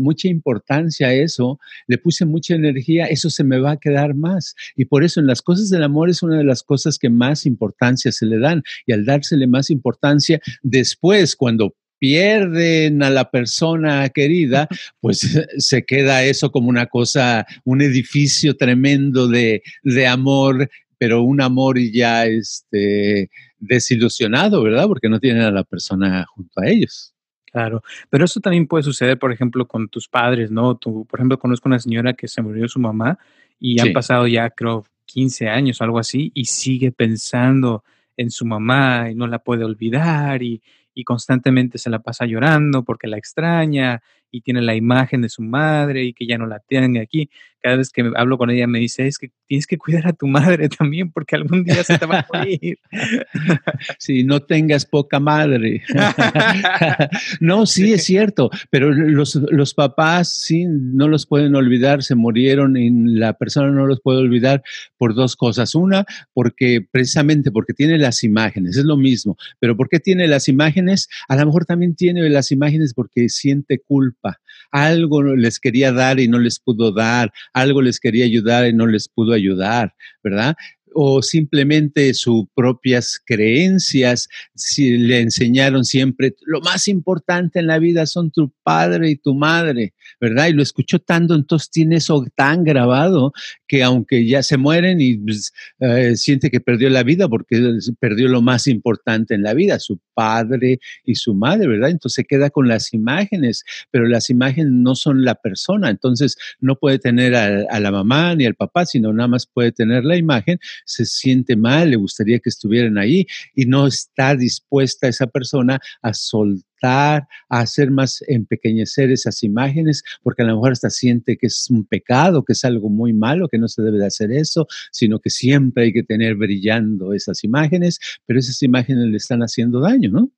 mucha 0.00 0.28
importancia 0.28 1.08
a 1.08 1.14
eso, 1.14 1.58
le 1.86 1.98
puse 1.98 2.24
mucha 2.24 2.54
energía, 2.54 3.06
eso 3.06 3.30
se 3.30 3.44
me 3.44 3.58
va 3.58 3.72
a 3.72 3.76
quedar 3.76 4.14
más. 4.14 4.54
Y 4.76 4.84
por 4.86 5.04
eso 5.04 5.20
en 5.20 5.26
las 5.26 5.42
cosas 5.42 5.70
del 5.70 5.82
amor 5.82 6.10
es 6.10 6.22
una 6.22 6.39
de 6.40 6.46
las 6.46 6.62
cosas 6.62 6.98
que 6.98 7.10
más 7.10 7.46
importancia 7.46 8.12
se 8.12 8.26
le 8.26 8.38
dan. 8.38 8.62
Y 8.86 8.92
al 8.92 9.04
dársele 9.04 9.46
más 9.46 9.70
importancia, 9.70 10.40
después, 10.62 11.36
cuando 11.36 11.74
pierden 11.98 13.02
a 13.02 13.10
la 13.10 13.30
persona 13.30 14.08
querida, 14.08 14.66
pues 15.00 15.38
se 15.58 15.84
queda 15.84 16.24
eso 16.24 16.50
como 16.50 16.68
una 16.68 16.86
cosa, 16.86 17.46
un 17.64 17.82
edificio 17.82 18.56
tremendo 18.56 19.28
de, 19.28 19.62
de 19.84 20.06
amor, 20.06 20.68
pero 20.98 21.22
un 21.22 21.40
amor 21.40 21.78
ya 21.78 22.26
este, 22.26 23.30
desilusionado, 23.58 24.62
¿verdad? 24.62 24.86
Porque 24.88 25.08
no 25.08 25.20
tienen 25.20 25.42
a 25.42 25.52
la 25.52 25.64
persona 25.64 26.26
junto 26.26 26.60
a 26.60 26.68
ellos. 26.68 27.14
Claro, 27.52 27.82
pero 28.08 28.24
eso 28.24 28.40
también 28.40 28.66
puede 28.66 28.84
suceder, 28.84 29.18
por 29.18 29.32
ejemplo, 29.32 29.66
con 29.66 29.88
tus 29.88 30.08
padres, 30.08 30.50
¿no? 30.50 30.76
Tú, 30.76 31.04
por 31.06 31.18
ejemplo, 31.18 31.38
conozco 31.38 31.68
una 31.68 31.80
señora 31.80 32.14
que 32.14 32.28
se 32.28 32.42
murió 32.42 32.68
su 32.68 32.78
mamá 32.78 33.18
y 33.58 33.80
han 33.80 33.92
pasado 33.92 34.26
ya, 34.26 34.50
creo, 34.50 34.86
15 35.12 35.48
años 35.48 35.80
o 35.80 35.84
algo 35.84 35.98
así, 35.98 36.30
y 36.34 36.44
sigue 36.46 36.92
pensando 36.92 37.84
en 38.16 38.30
su 38.30 38.44
mamá 38.44 39.10
y 39.10 39.14
no 39.14 39.26
la 39.26 39.38
puede 39.38 39.64
olvidar 39.64 40.42
y, 40.42 40.62
y 40.94 41.04
constantemente 41.04 41.78
se 41.78 41.90
la 41.90 42.00
pasa 42.00 42.26
llorando 42.26 42.84
porque 42.84 43.06
la 43.06 43.18
extraña 43.18 44.02
y 44.30 44.42
tiene 44.42 44.62
la 44.62 44.74
imagen 44.74 45.22
de 45.22 45.28
su 45.28 45.42
madre 45.42 46.04
y 46.04 46.12
que 46.12 46.26
ya 46.26 46.38
no 46.38 46.46
la 46.46 46.60
tiene 46.60 47.00
aquí. 47.00 47.30
Cada 47.60 47.76
vez 47.76 47.90
que 47.90 48.10
hablo 48.16 48.38
con 48.38 48.50
ella 48.50 48.66
me 48.66 48.78
dice, 48.78 49.06
es 49.06 49.18
que 49.18 49.30
tienes 49.46 49.66
que 49.66 49.78
cuidar 49.78 50.06
a 50.06 50.12
tu 50.12 50.26
madre 50.26 50.68
también 50.68 51.10
porque 51.12 51.36
algún 51.36 51.64
día 51.64 51.82
se 51.84 51.98
te 51.98 52.06
va 52.06 52.20
a 52.20 52.26
morir. 52.32 52.78
Si 53.98 54.24
no 54.24 54.40
tengas 54.40 54.84
poca 54.86 55.20
madre. 55.20 55.82
no, 57.40 57.66
sí 57.66 57.92
es 57.92 58.04
cierto, 58.04 58.50
pero 58.70 58.90
los, 58.90 59.34
los 59.34 59.74
papás 59.74 60.28
sí 60.28 60.66
no 60.68 61.08
los 61.08 61.26
pueden 61.26 61.54
olvidar, 61.54 62.02
se 62.02 62.14
murieron 62.14 62.76
y 62.76 62.90
la 62.90 63.34
persona 63.34 63.70
no 63.70 63.86
los 63.86 64.00
puede 64.00 64.18
olvidar 64.18 64.62
por 64.96 65.14
dos 65.14 65.36
cosas. 65.36 65.74
Una, 65.74 66.04
porque 66.32 66.86
precisamente 66.90 67.50
porque 67.50 67.74
tiene 67.74 67.98
las 67.98 68.22
imágenes, 68.22 68.76
es 68.76 68.84
lo 68.84 68.96
mismo, 68.96 69.36
pero 69.58 69.76
¿por 69.76 69.88
qué 69.88 70.00
tiene 70.00 70.26
las 70.26 70.48
imágenes? 70.48 71.08
A 71.28 71.36
lo 71.36 71.46
mejor 71.46 71.64
también 71.64 71.94
tiene 71.94 72.28
las 72.28 72.50
imágenes 72.50 72.94
porque 72.94 73.28
siente 73.28 73.80
culpa 73.80 74.40
algo 74.70 75.22
les 75.22 75.58
quería 75.58 75.92
dar 75.92 76.20
y 76.20 76.28
no 76.28 76.38
les 76.38 76.60
pudo 76.60 76.92
dar, 76.92 77.32
algo 77.52 77.82
les 77.82 78.00
quería 78.00 78.24
ayudar 78.24 78.66
y 78.66 78.72
no 78.72 78.86
les 78.86 79.08
pudo 79.08 79.32
ayudar, 79.34 79.94
¿verdad? 80.22 80.56
O 80.94 81.22
simplemente 81.22 82.12
sus 82.14 82.44
propias 82.54 83.20
creencias, 83.24 84.28
si 84.54 84.98
le 84.98 85.20
enseñaron 85.20 85.84
siempre, 85.84 86.34
lo 86.42 86.60
más 86.60 86.88
importante 86.88 87.58
en 87.58 87.66
la 87.66 87.78
vida 87.78 88.06
son 88.06 88.30
tu 88.30 88.52
padre 88.62 89.10
y 89.10 89.16
tu 89.16 89.34
madre, 89.34 89.94
¿verdad? 90.20 90.48
Y 90.48 90.52
lo 90.52 90.62
escuchó 90.62 90.98
tanto, 90.98 91.34
entonces 91.34 91.70
tiene 91.70 91.96
eso 91.96 92.24
tan 92.34 92.64
grabado 92.64 93.32
que 93.66 93.82
aunque 93.82 94.26
ya 94.26 94.42
se 94.42 94.56
mueren 94.56 95.00
y 95.00 95.16
pues, 95.16 95.52
eh, 95.80 96.16
siente 96.16 96.50
que 96.50 96.60
perdió 96.60 96.90
la 96.90 97.02
vida 97.02 97.28
porque 97.28 97.78
perdió 97.98 98.28
lo 98.28 98.42
más 98.42 98.66
importante 98.66 99.34
en 99.34 99.42
la 99.42 99.54
vida, 99.54 99.78
su 99.78 100.00
padre 100.14 100.80
y 101.04 101.14
su 101.14 101.34
madre, 101.34 101.66
¿verdad? 101.66 101.90
Entonces 101.90 102.16
se 102.16 102.24
queda 102.24 102.50
con 102.50 102.68
las 102.68 102.92
imágenes, 102.92 103.64
pero 103.90 104.06
las 104.06 104.30
imágenes 104.30 104.72
no 104.72 104.94
son 104.94 105.24
la 105.24 105.36
persona, 105.36 105.90
entonces 105.90 106.36
no 106.60 106.76
puede 106.76 106.98
tener 106.98 107.34
a, 107.34 107.64
a 107.70 107.80
la 107.80 107.90
mamá 107.90 108.34
ni 108.34 108.44
al 108.44 108.54
papá, 108.54 108.86
sino 108.86 109.12
nada 109.12 109.28
más 109.28 109.46
puede 109.46 109.72
tener 109.72 110.04
la 110.04 110.16
imagen 110.16 110.58
se 110.84 111.04
siente 111.06 111.56
mal, 111.56 111.90
le 111.90 111.96
gustaría 111.96 112.38
que 112.38 112.48
estuvieran 112.48 112.98
ahí 112.98 113.26
y 113.54 113.66
no 113.66 113.86
está 113.86 114.34
dispuesta 114.34 115.08
esa 115.08 115.26
persona 115.26 115.80
a 116.02 116.14
soltar, 116.14 117.26
a 117.48 117.60
hacer 117.60 117.90
más 117.90 118.22
empequeñecer 118.26 119.10
esas 119.10 119.42
imágenes, 119.42 120.02
porque 120.22 120.42
a 120.42 120.46
lo 120.46 120.54
mejor 120.54 120.72
hasta 120.72 120.90
siente 120.90 121.36
que 121.36 121.46
es 121.46 121.68
un 121.70 121.84
pecado, 121.84 122.44
que 122.44 122.52
es 122.52 122.64
algo 122.64 122.88
muy 122.88 123.12
malo, 123.12 123.48
que 123.48 123.58
no 123.58 123.68
se 123.68 123.82
debe 123.82 123.98
de 123.98 124.06
hacer 124.06 124.32
eso, 124.32 124.66
sino 124.90 125.18
que 125.18 125.30
siempre 125.30 125.84
hay 125.84 125.92
que 125.92 126.02
tener 126.02 126.36
brillando 126.36 127.12
esas 127.12 127.44
imágenes, 127.44 127.98
pero 128.26 128.38
esas 128.38 128.62
imágenes 128.62 129.06
le 129.08 129.16
están 129.16 129.40
haciendo 129.40 129.80
daño, 129.80 130.10
¿no? 130.10 130.30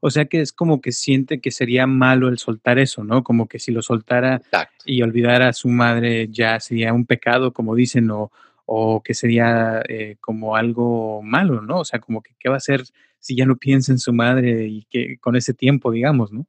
O 0.00 0.10
sea 0.10 0.24
que 0.26 0.40
es 0.40 0.52
como 0.52 0.80
que 0.80 0.92
siente 0.92 1.40
que 1.40 1.50
sería 1.50 1.86
malo 1.86 2.28
el 2.28 2.38
soltar 2.38 2.78
eso, 2.78 3.04
¿no? 3.04 3.22
Como 3.22 3.48
que 3.48 3.58
si 3.58 3.72
lo 3.72 3.82
soltara 3.82 4.40
y 4.84 5.02
olvidara 5.02 5.48
a 5.48 5.52
su 5.52 5.68
madre 5.68 6.28
ya 6.30 6.58
sería 6.60 6.92
un 6.92 7.06
pecado, 7.06 7.52
como 7.52 7.74
dicen, 7.74 8.10
o, 8.10 8.30
o 8.64 9.02
que 9.02 9.14
sería 9.14 9.82
eh, 9.88 10.16
como 10.20 10.56
algo 10.56 11.22
malo, 11.22 11.62
¿no? 11.62 11.80
O 11.80 11.84
sea, 11.84 12.00
como 12.00 12.22
que 12.22 12.34
qué 12.38 12.48
va 12.48 12.56
a 12.56 12.58
hacer 12.58 12.84
si 13.18 13.36
ya 13.36 13.46
no 13.46 13.56
piensa 13.56 13.92
en 13.92 13.98
su 13.98 14.12
madre 14.12 14.66
y 14.66 14.84
que 14.90 15.18
con 15.18 15.36
ese 15.36 15.54
tiempo, 15.54 15.90
digamos, 15.92 16.32
¿no? 16.32 16.46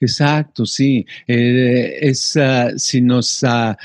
Exacto, 0.00 0.66
sí. 0.66 1.06
Eh, 1.26 1.98
es, 2.00 2.36
ah, 2.36 2.70
si 2.76 3.00
nos, 3.00 3.44
ah, 3.44 3.76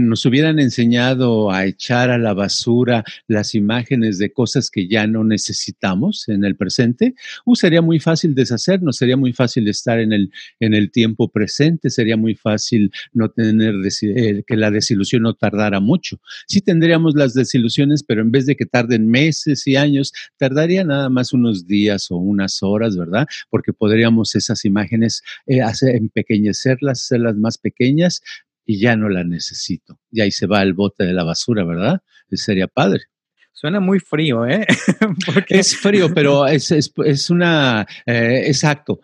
nos 0.00 0.24
hubieran 0.24 0.58
enseñado 0.58 1.50
a 1.50 1.66
echar 1.66 2.10
a 2.10 2.18
la 2.18 2.32
basura 2.34 3.04
las 3.28 3.54
imágenes 3.54 4.18
de 4.18 4.32
cosas 4.32 4.70
que 4.70 4.88
ya 4.88 5.06
no 5.06 5.24
necesitamos 5.24 6.28
en 6.28 6.44
el 6.44 6.56
presente, 6.56 7.14
uh, 7.44 7.54
sería 7.54 7.82
muy 7.82 7.98
fácil 8.00 8.34
deshacernos, 8.34 8.96
sería 8.96 9.16
muy 9.16 9.32
fácil 9.32 9.68
estar 9.68 9.98
en 9.98 10.12
el, 10.12 10.30
en 10.60 10.74
el 10.74 10.90
tiempo 10.90 11.28
presente, 11.28 11.90
sería 11.90 12.16
muy 12.16 12.34
fácil 12.34 12.90
no 13.12 13.30
tener 13.30 13.74
eh, 14.02 14.42
que 14.46 14.56
la 14.56 14.70
desilusión 14.70 15.22
no 15.22 15.34
tardara 15.34 15.80
mucho. 15.80 16.20
Sí 16.46 16.60
tendríamos 16.60 17.14
las 17.14 17.34
desilusiones, 17.34 18.02
pero 18.02 18.22
en 18.22 18.30
vez 18.30 18.46
de 18.46 18.56
que 18.56 18.66
tarden 18.66 19.08
meses 19.08 19.66
y 19.66 19.76
años, 19.76 20.12
tardaría 20.38 20.84
nada 20.84 21.08
más 21.08 21.32
unos 21.32 21.66
días 21.66 22.10
o 22.10 22.16
unas 22.16 22.62
horas, 22.62 22.96
¿verdad? 22.96 23.26
Porque 23.50 23.72
podríamos 23.72 24.34
esas 24.34 24.64
imágenes 24.64 25.22
eh, 25.46 25.62
hace 25.62 25.96
empequeñecerlas, 25.96 27.02
hacerlas 27.02 27.36
más 27.36 27.58
pequeñas 27.58 28.22
y 28.64 28.80
ya 28.80 28.96
no 28.96 29.08
la 29.08 29.24
necesito. 29.24 30.00
Y 30.10 30.20
ahí 30.20 30.30
se 30.30 30.46
va 30.46 30.62
el 30.62 30.74
bote 30.74 31.04
de 31.04 31.12
la 31.12 31.24
basura, 31.24 31.64
¿verdad? 31.64 32.02
sería 32.32 32.66
padre. 32.66 33.04
Suena 33.58 33.80
muy 33.80 34.00
frío, 34.00 34.46
¿eh? 34.46 34.66
Porque... 35.34 35.58
Es 35.58 35.74
frío, 35.74 36.12
pero 36.12 36.46
es, 36.46 36.70
es, 36.70 36.92
es 37.06 37.30
una, 37.30 37.86
eh, 38.04 38.42
exacto, 38.48 39.00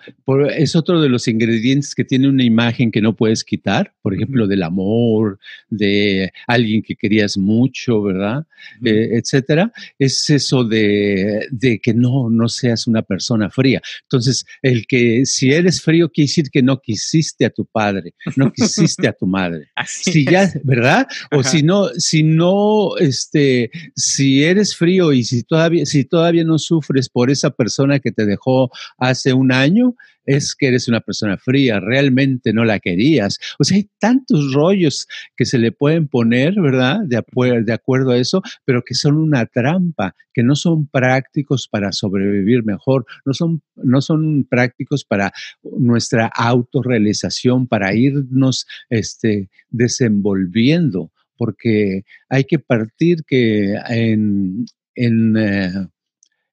es 0.54 0.76
otro 0.76 1.00
de 1.00 1.08
los 1.08 1.26
ingredientes 1.26 1.94
que 1.94 2.04
tiene 2.04 2.28
una 2.28 2.44
imagen 2.44 2.90
que 2.90 3.00
no 3.00 3.16
puedes 3.16 3.44
quitar, 3.44 3.94
por 4.02 4.12
ejemplo, 4.12 4.46
del 4.46 4.62
amor, 4.62 5.38
de 5.70 6.34
alguien 6.46 6.82
que 6.82 6.96
querías 6.96 7.38
mucho, 7.38 8.02
¿verdad? 8.02 8.44
Eh, 8.84 9.10
etcétera. 9.12 9.72
Es 9.98 10.28
eso 10.28 10.64
de, 10.64 11.48
de, 11.50 11.78
que 11.78 11.94
no, 11.94 12.28
no 12.28 12.46
seas 12.50 12.86
una 12.86 13.00
persona 13.00 13.48
fría. 13.48 13.80
Entonces, 14.02 14.44
el 14.60 14.86
que 14.86 15.24
si 15.24 15.50
eres 15.50 15.80
frío 15.80 16.10
quiere 16.10 16.26
decir 16.26 16.50
que 16.50 16.62
no 16.62 16.78
quisiste 16.78 17.46
a 17.46 17.50
tu 17.50 17.64
padre, 17.64 18.14
no 18.36 18.52
quisiste 18.52 19.08
a 19.08 19.14
tu 19.14 19.26
madre. 19.26 19.70
Así 19.76 20.12
si 20.12 20.24
ya, 20.26 20.52
¿verdad? 20.62 21.06
O 21.30 21.42
si 21.42 21.62
no, 21.62 21.88
si 21.96 22.22
no, 22.22 22.98
este, 22.98 23.70
si 23.96 24.41
eres 24.50 24.76
frío 24.76 25.12
y 25.12 25.24
si 25.24 25.42
todavía, 25.42 25.86
si 25.86 26.04
todavía 26.04 26.44
no 26.44 26.58
sufres 26.58 27.08
por 27.08 27.30
esa 27.30 27.50
persona 27.50 27.98
que 28.00 28.12
te 28.12 28.26
dejó 28.26 28.70
hace 28.98 29.32
un 29.32 29.52
año, 29.52 29.94
es 30.24 30.54
que 30.54 30.68
eres 30.68 30.88
una 30.88 31.00
persona 31.00 31.36
fría, 31.36 31.80
realmente 31.80 32.52
no 32.52 32.64
la 32.64 32.78
querías. 32.78 33.38
O 33.58 33.64
sea, 33.64 33.76
hay 33.76 33.90
tantos 33.98 34.52
rollos 34.52 35.08
que 35.36 35.44
se 35.44 35.58
le 35.58 35.72
pueden 35.72 36.08
poner, 36.08 36.54
¿verdad? 36.60 37.00
De, 37.04 37.22
de 37.64 37.72
acuerdo 37.72 38.12
a 38.12 38.18
eso, 38.18 38.42
pero 38.64 38.82
que 38.82 38.94
son 38.94 39.16
una 39.16 39.46
trampa, 39.46 40.14
que 40.32 40.42
no 40.42 40.54
son 40.54 40.86
prácticos 40.86 41.68
para 41.68 41.92
sobrevivir 41.92 42.64
mejor, 42.64 43.04
no 43.24 43.34
son, 43.34 43.62
no 43.76 44.00
son 44.00 44.44
prácticos 44.44 45.04
para 45.04 45.32
nuestra 45.62 46.26
autorrealización, 46.26 47.66
para 47.66 47.94
irnos 47.94 48.66
este, 48.90 49.50
desenvolviendo 49.70 51.10
porque 51.36 52.02
hay 52.28 52.44
que 52.44 52.58
partir 52.58 53.24
que 53.24 53.74
en, 53.88 54.66
en, 54.94 55.36
eh, 55.36 55.88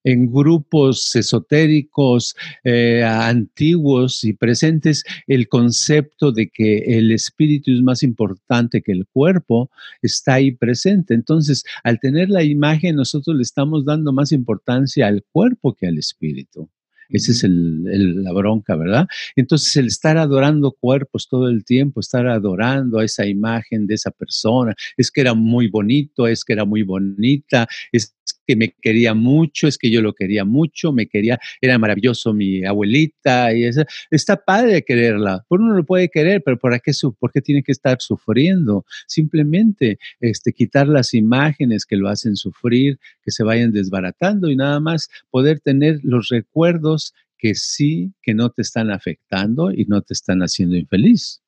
grupos 0.03 1.15
esotéricos 1.15 2.35
eh, 2.63 3.03
antiguos 3.03 4.23
y 4.23 4.33
presentes 4.33 5.03
el 5.27 5.47
concepto 5.47 6.31
de 6.31 6.49
que 6.49 6.97
el 6.97 7.11
espíritu 7.11 7.71
es 7.71 7.81
más 7.81 8.01
importante 8.01 8.81
que 8.81 8.91
el 8.91 9.05
cuerpo 9.07 9.69
está 10.01 10.35
ahí 10.35 10.51
presente. 10.51 11.13
Entonces, 11.13 11.63
al 11.83 11.99
tener 11.99 12.29
la 12.29 12.43
imagen, 12.43 12.95
nosotros 12.95 13.35
le 13.35 13.43
estamos 13.43 13.85
dando 13.85 14.11
más 14.13 14.31
importancia 14.31 15.07
al 15.07 15.23
cuerpo 15.31 15.75
que 15.75 15.87
al 15.87 15.97
espíritu. 15.97 16.69
Esa 17.09 17.31
es 17.31 17.43
el, 17.43 18.23
la 18.23 18.31
bronca, 18.33 18.75
¿verdad? 18.75 19.07
Entonces, 19.35 19.75
el 19.77 19.87
estar 19.87 20.17
adorando 20.17 20.71
cuerpos 20.71 21.27
todo 21.27 21.49
el 21.49 21.65
tiempo, 21.65 21.99
estar 21.99 22.27
adorando 22.27 22.99
a 22.99 23.05
esa 23.05 23.25
imagen 23.25 23.87
de 23.87 23.95
esa 23.95 24.11
persona, 24.11 24.75
es 24.95 25.11
que 25.11 25.21
era 25.21 25.33
muy 25.33 25.67
bonito, 25.67 26.27
es 26.27 26.45
que 26.45 26.53
era 26.53 26.65
muy 26.65 26.83
bonita, 26.83 27.67
es 27.91 28.15
que 28.49 28.55
me 28.55 28.73
quería 28.81 29.13
mucho, 29.13 29.67
es 29.67 29.77
que 29.77 29.91
yo 29.91 30.01
lo 30.01 30.13
quería 30.13 30.43
mucho, 30.43 30.91
me 30.91 31.05
quería, 31.05 31.39
era 31.61 31.77
maravilloso 31.77 32.33
mi 32.33 32.65
abuelita, 32.65 33.53
y 33.53 33.65
esa, 33.65 33.85
está 34.09 34.37
padre 34.37 34.81
quererla, 34.81 35.45
por 35.47 35.61
uno 35.61 35.75
lo 35.75 35.85
puede 35.85 36.09
querer, 36.09 36.41
pero 36.43 36.57
¿por 36.57 36.81
qué, 36.81 36.91
¿por 37.19 37.31
qué 37.31 37.41
tiene 37.41 37.61
que 37.61 37.71
estar 37.71 37.97
sufriendo? 37.99 38.85
Simplemente 39.05 39.99
este, 40.19 40.51
quitar 40.51 40.87
las 40.87 41.13
imágenes 41.13 41.85
que 41.85 41.95
lo 41.95 42.09
hacen 42.09 42.35
sufrir, 42.35 42.97
que 43.21 43.29
se 43.29 43.43
vayan 43.43 43.71
desbaratando 43.71 44.49
y 44.49 44.55
nada 44.55 44.79
más 44.79 45.09
poder 45.29 45.59
tener 45.59 45.99
los 46.01 46.29
recuerdos 46.29 47.13
que 47.37 47.53
sí, 47.53 48.13
que 48.23 48.33
no 48.33 48.49
te 48.49 48.63
están 48.63 48.89
afectando 48.89 49.71
y 49.71 49.85
no 49.85 50.01
te 50.01 50.15
están 50.15 50.39
haciendo 50.39 50.75
infeliz. 50.75 51.43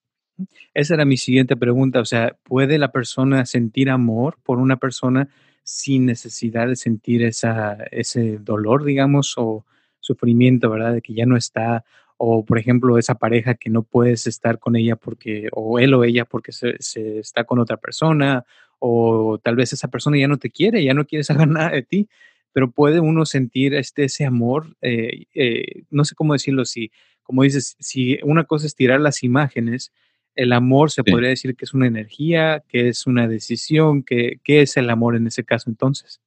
Esa 0.76 0.94
era 0.94 1.06
mi 1.06 1.18
siguiente 1.18 1.58
pregunta, 1.58 2.00
o 2.00 2.06
sea, 2.06 2.38
¿puede 2.44 2.78
la 2.78 2.92
persona 2.92 3.48
sentir 3.48 3.90
amor 3.90 4.38
por 4.44 4.60
una 4.60 4.78
persona 4.78 5.30
sin 5.72 6.06
necesidad 6.06 6.68
de 6.68 6.76
sentir 6.76 7.24
esa, 7.24 7.78
ese 7.92 8.38
dolor, 8.40 8.84
digamos, 8.84 9.36
o 9.38 9.66
sufrimiento, 10.02 10.70
¿verdad? 10.70 10.94
De 10.96 11.02
que 11.02 11.14
ya 11.14 11.26
no 11.26 11.38
está, 11.38 11.86
o 12.18 12.44
por 12.44 12.60
ejemplo, 12.60 12.98
esa 12.98 13.16
pareja 13.16 13.54
que 13.56 13.70
no 13.70 13.84
puedes 13.84 14.28
estar 14.28 14.60
con 14.60 14.76
ella 14.76 14.98
porque, 14.98 15.48
o 15.54 15.80
él 15.80 15.94
o 15.94 16.04
ella 16.04 16.26
porque 16.26 16.52
se, 16.52 16.76
se 16.80 17.20
está 17.20 17.46
con 17.46 17.58
otra 17.60 17.78
persona, 17.78 18.46
o 18.80 19.40
tal 19.42 19.56
vez 19.56 19.72
esa 19.72 19.88
persona 19.88 20.18
ya 20.18 20.28
no 20.28 20.38
te 20.38 20.50
quiere, 20.50 20.84
ya 20.84 20.94
no 20.94 21.06
quiere 21.06 21.24
saber 21.24 21.48
nada 21.48 21.70
de 21.70 21.84
ti, 21.84 22.10
pero 22.52 22.70
puede 22.70 23.00
uno 23.00 23.26
sentir 23.26 23.74
este, 23.74 24.04
ese 24.04 24.26
amor, 24.26 24.76
eh, 24.82 25.24
eh, 25.34 25.84
no 25.90 26.04
sé 26.04 26.16
cómo 26.16 26.34
decirlo, 26.34 26.66
si, 26.66 26.92
como 27.24 27.44
dices, 27.44 27.78
si 27.80 28.20
una 28.24 28.44
cosa 28.44 28.68
es 28.68 28.76
tirar 28.76 29.00
las 29.00 29.24
imágenes, 29.24 29.94
el 30.36 30.54
amor 30.54 30.92
se 30.92 31.04
podría 31.04 31.30
decir 31.30 31.56
que 31.56 31.66
es 31.66 31.74
una 31.74 31.88
energía, 31.88 32.64
que 32.68 32.88
es 32.88 33.08
una 33.08 33.28
decisión, 33.28 34.04
que, 34.04 34.40
¿qué 34.44 34.62
es 34.62 34.78
el 34.78 34.90
amor 34.90 35.16
en 35.16 35.28
ese 35.28 35.44
caso 35.44 35.70
entonces? 35.70 36.22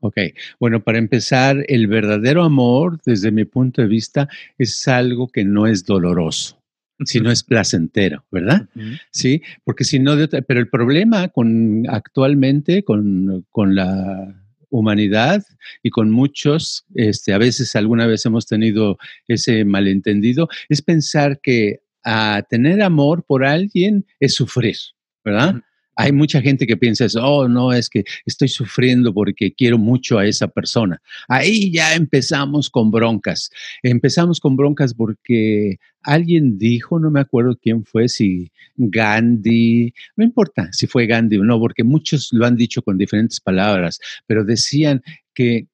Ok, 0.00 0.18
bueno, 0.60 0.82
para 0.84 0.98
empezar, 0.98 1.64
el 1.68 1.86
verdadero 1.86 2.42
amor, 2.42 3.00
desde 3.06 3.30
mi 3.30 3.46
punto 3.46 3.80
de 3.80 3.88
vista, 3.88 4.28
es 4.58 4.86
algo 4.86 5.28
que 5.28 5.44
no 5.44 5.66
es 5.66 5.86
doloroso, 5.86 6.60
sino 7.06 7.30
es 7.30 7.42
placentero, 7.42 8.22
¿verdad? 8.30 8.68
Sí, 9.10 9.40
porque 9.64 9.84
si 9.84 9.98
no, 9.98 10.12
pero 10.46 10.60
el 10.60 10.68
problema 10.68 11.28
con 11.28 11.84
actualmente 11.88 12.84
con, 12.84 13.46
con 13.48 13.74
la 13.74 14.44
humanidad 14.68 15.42
y 15.82 15.88
con 15.88 16.10
muchos, 16.10 16.84
este, 16.94 17.32
a 17.32 17.38
veces 17.38 17.74
alguna 17.74 18.06
vez 18.06 18.26
hemos 18.26 18.46
tenido 18.46 18.98
ese 19.26 19.64
malentendido, 19.64 20.48
es 20.68 20.82
pensar 20.82 21.40
que 21.40 21.80
a 22.04 22.42
tener 22.48 22.82
amor 22.82 23.24
por 23.26 23.44
alguien 23.44 24.06
es 24.20 24.34
sufrir, 24.34 24.76
¿verdad? 25.24 25.56
Hay 25.96 26.12
mucha 26.12 26.40
gente 26.42 26.66
que 26.66 26.76
piensa 26.76 27.04
eso, 27.04 27.24
oh, 27.24 27.48
no, 27.48 27.72
es 27.72 27.88
que 27.88 28.04
estoy 28.26 28.48
sufriendo 28.48 29.14
porque 29.14 29.54
quiero 29.54 29.78
mucho 29.78 30.18
a 30.18 30.26
esa 30.26 30.48
persona. 30.48 31.00
Ahí 31.28 31.70
ya 31.72 31.94
empezamos 31.94 32.68
con 32.68 32.90
broncas. 32.90 33.50
Empezamos 33.82 34.40
con 34.40 34.56
broncas 34.56 34.92
porque 34.92 35.76
alguien 36.02 36.58
dijo, 36.58 36.98
no 36.98 37.10
me 37.10 37.20
acuerdo 37.20 37.56
quién 37.60 37.84
fue, 37.84 38.08
si 38.08 38.50
Gandhi, 38.76 39.94
no 40.16 40.24
importa 40.24 40.68
si 40.72 40.88
fue 40.88 41.06
Gandhi 41.06 41.36
o 41.36 41.44
no, 41.44 41.60
porque 41.60 41.84
muchos 41.84 42.30
lo 42.32 42.44
han 42.44 42.56
dicho 42.56 42.82
con 42.82 42.98
diferentes 42.98 43.40
palabras, 43.40 44.00
pero 44.26 44.44
decían 44.44 45.00
que 45.32 45.68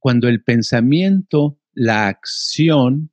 cuando 0.00 0.28
el 0.28 0.42
pensamiento, 0.42 1.56
la 1.72 2.08
acción 2.08 3.10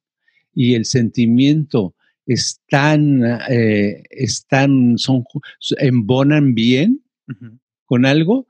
y 0.56 0.74
el 0.74 0.86
sentimiento 0.86 1.96
están, 2.34 3.24
eh, 3.50 4.04
están, 4.10 4.98
son, 4.98 5.24
embonan 5.80 6.54
bien 6.54 7.02
con 7.86 8.06
algo, 8.06 8.48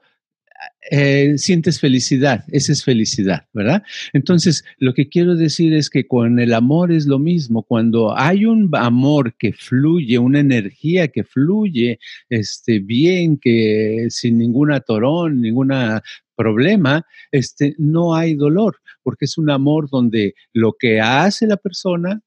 eh, 0.92 1.38
sientes 1.38 1.80
felicidad, 1.80 2.44
esa 2.50 2.72
es 2.72 2.84
felicidad, 2.84 3.46
¿verdad? 3.54 3.84
Entonces, 4.12 4.66
lo 4.78 4.94
que 4.94 5.08
quiero 5.08 5.36
decir 5.36 5.74
es 5.74 5.90
que 5.90 6.08
con 6.08 6.40
el 6.40 6.54
amor 6.54 6.92
es 6.92 7.06
lo 7.06 7.20
mismo, 7.20 7.64
cuando 7.64 8.18
hay 8.18 8.46
un 8.46 8.70
amor 8.74 9.36
que 9.38 9.54
fluye, 9.54 10.18
una 10.18 10.40
energía 10.40 11.08
que 11.08 11.24
fluye 11.24 12.00
este, 12.30 12.80
bien, 12.80 13.38
que 13.38 14.08
sin 14.10 14.38
ningún 14.38 14.72
atorón, 14.72 15.42
ningún 15.42 15.72
problema, 16.36 17.06
este, 17.32 17.76
no 17.78 18.16
hay 18.16 18.36
dolor, 18.36 18.78
porque 19.04 19.26
es 19.26 19.38
un 19.38 19.50
amor 19.50 19.90
donde 19.90 20.34
lo 20.54 20.74
que 20.78 21.00
hace 21.00 21.48
la 21.48 21.58
persona 21.58 22.22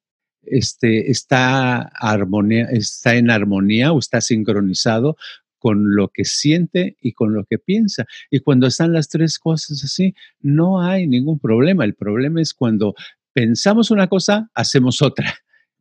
este, 0.45 1.11
está, 1.11 1.83
armonía, 1.95 2.67
está 2.71 3.15
en 3.15 3.31
armonía 3.31 3.93
o 3.93 3.99
está 3.99 4.21
sincronizado 4.21 5.17
con 5.59 5.95
lo 5.95 6.09
que 6.09 6.25
siente 6.25 6.97
y 7.01 7.13
con 7.13 7.35
lo 7.35 7.45
que 7.45 7.59
piensa. 7.59 8.05
Y 8.31 8.41
cuando 8.41 8.67
están 8.67 8.93
las 8.93 9.09
tres 9.09 9.39
cosas 9.39 9.85
así, 9.85 10.15
no 10.41 10.83
hay 10.83 11.07
ningún 11.07 11.39
problema. 11.39 11.85
El 11.85 11.95
problema 11.95 12.41
es 12.41 12.53
cuando 12.53 12.95
pensamos 13.33 13.91
una 13.91 14.09
cosa, 14.09 14.51
hacemos 14.55 15.03
otra 15.03 15.33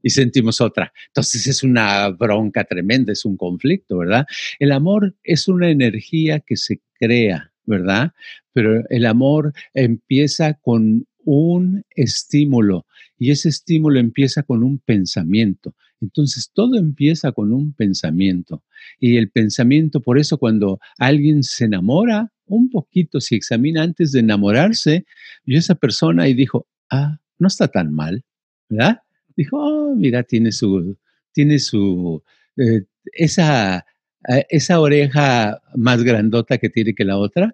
y 0.04 0.12
sentimos 0.12 0.62
otra. 0.62 0.94
Entonces 1.08 1.48
es 1.48 1.64
una 1.64 2.10
bronca 2.10 2.64
tremenda, 2.64 3.12
es 3.12 3.26
un 3.26 3.38
conflicto, 3.38 3.98
¿verdad? 3.98 4.26
El 4.60 4.72
amor 4.72 5.16
es 5.24 5.48
una 5.48 5.70
energía 5.70 6.40
que 6.40 6.58
se 6.58 6.82
crea, 7.00 7.52
¿verdad? 7.66 8.12
Pero 8.54 8.84
el 8.90 9.06
amor 9.06 9.54
empieza 9.74 10.54
con 10.54 11.08
un 11.24 11.84
estímulo 11.96 12.86
y 13.22 13.30
ese 13.30 13.50
estímulo 13.50 14.00
empieza 14.00 14.42
con 14.42 14.64
un 14.64 14.80
pensamiento. 14.80 15.76
Entonces 16.02 16.50
todo 16.52 16.76
empieza 16.80 17.32
con 17.32 17.54
un 17.54 17.72
pensamiento 17.72 18.64
y 19.00 19.18
el 19.18 19.30
pensamiento, 19.30 20.02
por 20.02 20.18
eso 20.18 20.40
cuando 20.40 20.80
alguien 20.98 21.44
se 21.44 21.66
enamora, 21.66 22.32
un 22.48 22.72
poquito, 22.72 23.22
si 23.22 23.36
examina 23.36 23.84
antes 23.84 24.12
de 24.12 24.22
enamorarse, 24.22 25.06
vio 25.46 25.60
esa 25.60 25.76
persona 25.76 26.28
y 26.30 26.34
dijo, 26.34 26.66
ah, 26.90 27.20
no 27.38 27.48
está 27.48 27.68
tan 27.68 27.94
mal, 27.94 28.26
¿verdad? 28.68 29.02
Dijo, 29.38 29.58
oh, 29.60 29.96
mira, 29.96 30.24
tiene 30.24 30.52
su, 30.52 30.98
tiene 31.32 31.60
su, 31.60 32.24
eh, 32.58 32.86
esa, 33.14 33.86
eh, 34.30 34.48
esa 34.50 34.80
oreja 34.80 35.62
más 35.76 36.02
grandota 36.04 36.58
que 36.58 36.70
tiene 36.70 36.96
que 36.96 37.06
la 37.06 37.20
otra, 37.20 37.54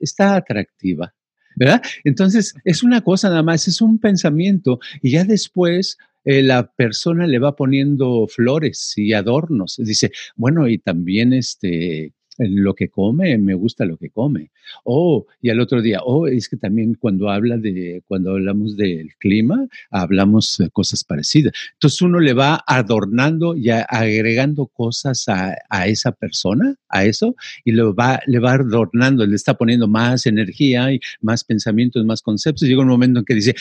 está 0.00 0.34
atractiva. 0.34 1.14
¿Verdad? 1.58 1.82
Entonces, 2.04 2.54
es 2.64 2.82
una 2.82 3.00
cosa 3.02 3.28
nada 3.28 3.42
más, 3.42 3.68
es 3.68 3.80
un 3.80 3.98
pensamiento 3.98 4.78
y 5.02 5.10
ya 5.10 5.24
después 5.24 5.98
eh, 6.24 6.42
la 6.42 6.70
persona 6.72 7.26
le 7.26 7.38
va 7.38 7.56
poniendo 7.56 8.26
flores 8.28 8.94
y 8.96 9.12
adornos. 9.12 9.76
Dice, 9.78 10.12
bueno, 10.36 10.68
y 10.68 10.78
también 10.78 11.32
este, 11.32 12.12
lo 12.38 12.74
que 12.74 12.88
come, 12.88 13.36
me 13.38 13.54
gusta 13.54 13.84
lo 13.84 13.96
que 13.96 14.10
come. 14.10 14.50
Oh, 14.84 15.26
y 15.42 15.50
al 15.50 15.60
otro 15.60 15.82
día, 15.82 16.00
oh, 16.04 16.26
es 16.26 16.48
que 16.48 16.56
también 16.56 16.94
cuando 16.94 17.30
habla 17.30 17.56
de, 17.56 18.02
cuando 18.06 18.32
hablamos 18.32 18.76
del 18.76 19.14
clima, 19.18 19.66
hablamos 19.90 20.56
de 20.58 20.70
cosas 20.70 21.04
parecidas. 21.04 21.52
Entonces 21.74 22.00
uno 22.02 22.20
le 22.20 22.32
va 22.32 22.62
adornando 22.66 23.56
y 23.56 23.70
agregando 23.70 24.66
cosas 24.66 25.24
a, 25.28 25.86
esa 25.86 26.12
persona, 26.12 26.74
a 26.88 27.04
eso, 27.04 27.34
y 27.64 27.72
le 27.72 27.82
va, 27.82 28.20
le 28.26 28.38
va 28.38 28.52
adornando, 28.54 29.26
le 29.26 29.36
está 29.36 29.54
poniendo 29.54 29.88
más 29.88 30.26
energía 30.26 30.92
y 30.92 31.00
más 31.20 31.44
pensamientos, 31.44 32.04
más 32.04 32.22
conceptos. 32.22 32.68
Llega 32.68 32.82
un 32.82 32.88
momento 32.88 33.20
en 33.20 33.24
que 33.24 33.34
dice, 33.34 33.54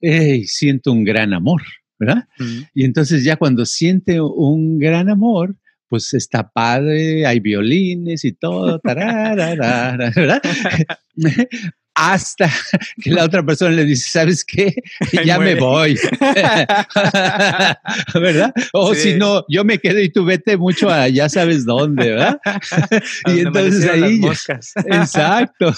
hey, 0.00 0.44
siento 0.44 0.92
un 0.92 1.04
gran 1.04 1.32
amor, 1.32 1.62
¿verdad? 1.98 2.24
Y 2.74 2.84
entonces 2.84 3.24
ya 3.24 3.36
cuando 3.36 3.64
siente 3.64 4.20
un 4.20 4.78
gran 4.78 5.08
amor, 5.08 5.56
pues 5.88 6.14
está 6.14 6.50
padre, 6.50 7.26
hay 7.26 7.40
violines 7.40 8.24
y 8.24 8.32
todo, 8.32 8.80
¿verdad? 8.84 10.42
hasta 11.98 12.48
que 13.02 13.10
la 13.10 13.24
otra 13.24 13.44
persona 13.44 13.72
le 13.72 13.84
dice, 13.84 14.08
¿sabes 14.08 14.44
qué? 14.44 14.72
Ya 15.24 15.38
me 15.38 15.56
voy. 15.56 15.98
¿Verdad? 18.14 18.52
O 18.72 18.94
si 18.94 19.14
no, 19.14 19.44
yo 19.48 19.64
me 19.64 19.78
quedo 19.78 20.00
y 20.00 20.10
tú 20.10 20.24
vete 20.24 20.56
mucho 20.56 20.88
a 20.88 21.08
ya 21.08 21.28
sabes 21.28 21.66
dónde, 21.66 22.10
¿verdad? 22.10 22.38
y 23.26 23.40
entonces 23.40 23.90
ahí... 23.90 24.20
exacto. 24.86 25.74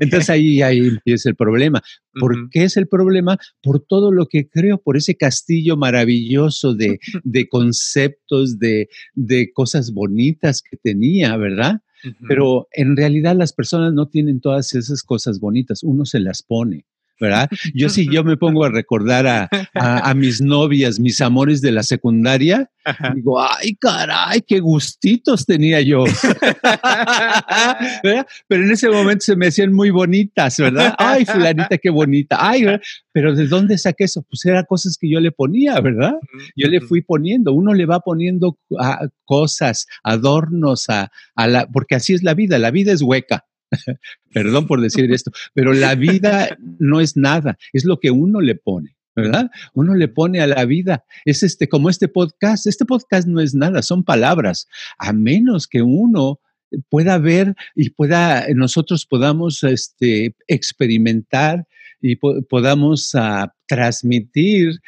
Entonces 0.00 0.28
ahí, 0.28 0.60
ahí 0.60 0.78
empieza 0.78 1.28
el 1.28 1.36
problema. 1.36 1.80
¿Por 2.18 2.50
qué 2.50 2.64
es 2.64 2.76
el 2.76 2.88
problema? 2.88 3.38
Por 3.62 3.80
todo 3.80 4.10
lo 4.10 4.26
que 4.26 4.48
creo, 4.48 4.82
por 4.82 4.96
ese 4.96 5.14
castillo 5.14 5.76
maravilloso 5.76 6.74
de, 6.74 6.98
de 7.22 7.48
conceptos, 7.48 8.58
de, 8.58 8.88
de 9.14 9.52
cosas 9.52 9.92
bonitas 9.92 10.62
que 10.62 10.76
tenía, 10.76 11.36
¿verdad? 11.36 11.80
Pero 12.28 12.68
en 12.72 12.96
realidad 12.96 13.36
las 13.36 13.52
personas 13.52 13.92
no 13.92 14.08
tienen 14.08 14.40
todas 14.40 14.74
esas 14.74 15.02
cosas 15.02 15.40
bonitas, 15.40 15.82
uno 15.82 16.04
se 16.04 16.20
las 16.20 16.42
pone. 16.42 16.86
¿Verdad? 17.20 17.48
Yo 17.74 17.88
si 17.88 18.08
yo 18.10 18.24
me 18.24 18.36
pongo 18.36 18.64
a 18.64 18.70
recordar 18.70 19.26
a, 19.26 19.48
a, 19.74 20.14
mis 20.14 20.40
novias, 20.40 20.98
mis 20.98 21.20
amores 21.20 21.60
de 21.60 21.70
la 21.70 21.82
secundaria, 21.82 22.70
digo, 23.14 23.40
ay, 23.40 23.74
caray, 23.76 24.40
qué 24.40 24.58
gustitos 24.60 25.44
tenía 25.44 25.82
yo. 25.82 26.04
Pero 28.48 28.64
en 28.64 28.70
ese 28.70 28.88
momento 28.88 29.24
se 29.24 29.36
me 29.36 29.48
hacían 29.48 29.72
muy 29.72 29.90
bonitas, 29.90 30.56
¿verdad? 30.58 30.94
Ay, 30.98 31.26
fulanita, 31.26 31.76
qué 31.78 31.90
bonita. 31.90 32.38
Ay, 32.40 32.64
pero 33.12 33.34
¿de 33.34 33.46
dónde 33.46 33.76
saqué 33.76 34.04
eso? 34.04 34.22
Pues 34.22 34.44
eran 34.46 34.64
cosas 34.64 34.96
que 34.98 35.10
yo 35.10 35.20
le 35.20 35.32
ponía, 35.32 35.80
¿verdad? 35.80 36.14
Yo 36.56 36.68
le 36.68 36.80
fui 36.80 37.02
poniendo, 37.02 37.52
uno 37.52 37.74
le 37.74 37.84
va 37.86 38.00
poniendo 38.00 38.58
ah, 38.78 39.08
cosas, 39.24 39.86
adornos 40.02 40.88
a, 40.88 41.10
a 41.34 41.46
la, 41.48 41.66
porque 41.66 41.96
así 41.96 42.14
es 42.14 42.22
la 42.22 42.34
vida, 42.34 42.58
la 42.58 42.70
vida 42.70 42.92
es 42.92 43.02
hueca. 43.02 43.44
Perdón 44.32 44.66
por 44.66 44.80
decir 44.80 45.12
esto, 45.12 45.30
pero 45.54 45.72
la 45.72 45.94
vida 45.94 46.56
no 46.78 47.00
es 47.00 47.16
nada, 47.16 47.58
es 47.72 47.84
lo 47.84 48.00
que 48.00 48.10
uno 48.10 48.40
le 48.40 48.54
pone. 48.54 48.96
¿verdad? 49.16 49.50
Uno 49.74 49.94
le 49.94 50.08
pone 50.08 50.40
a 50.40 50.46
la 50.46 50.64
vida. 50.64 51.04
Es 51.24 51.42
este, 51.42 51.68
como 51.68 51.90
este 51.90 52.08
podcast. 52.08 52.66
Este 52.66 52.84
podcast 52.84 53.26
no 53.26 53.40
es 53.40 53.54
nada, 53.54 53.82
son 53.82 54.04
palabras. 54.04 54.68
A 54.98 55.12
menos 55.12 55.66
que 55.66 55.82
uno 55.82 56.40
pueda 56.88 57.18
ver 57.18 57.54
y 57.74 57.90
pueda, 57.90 58.46
nosotros 58.54 59.06
podamos 59.06 59.62
este, 59.64 60.36
experimentar 60.46 61.66
y 62.00 62.16
podamos 62.16 63.14
ah, 63.14 63.52
transmitir 63.66 64.80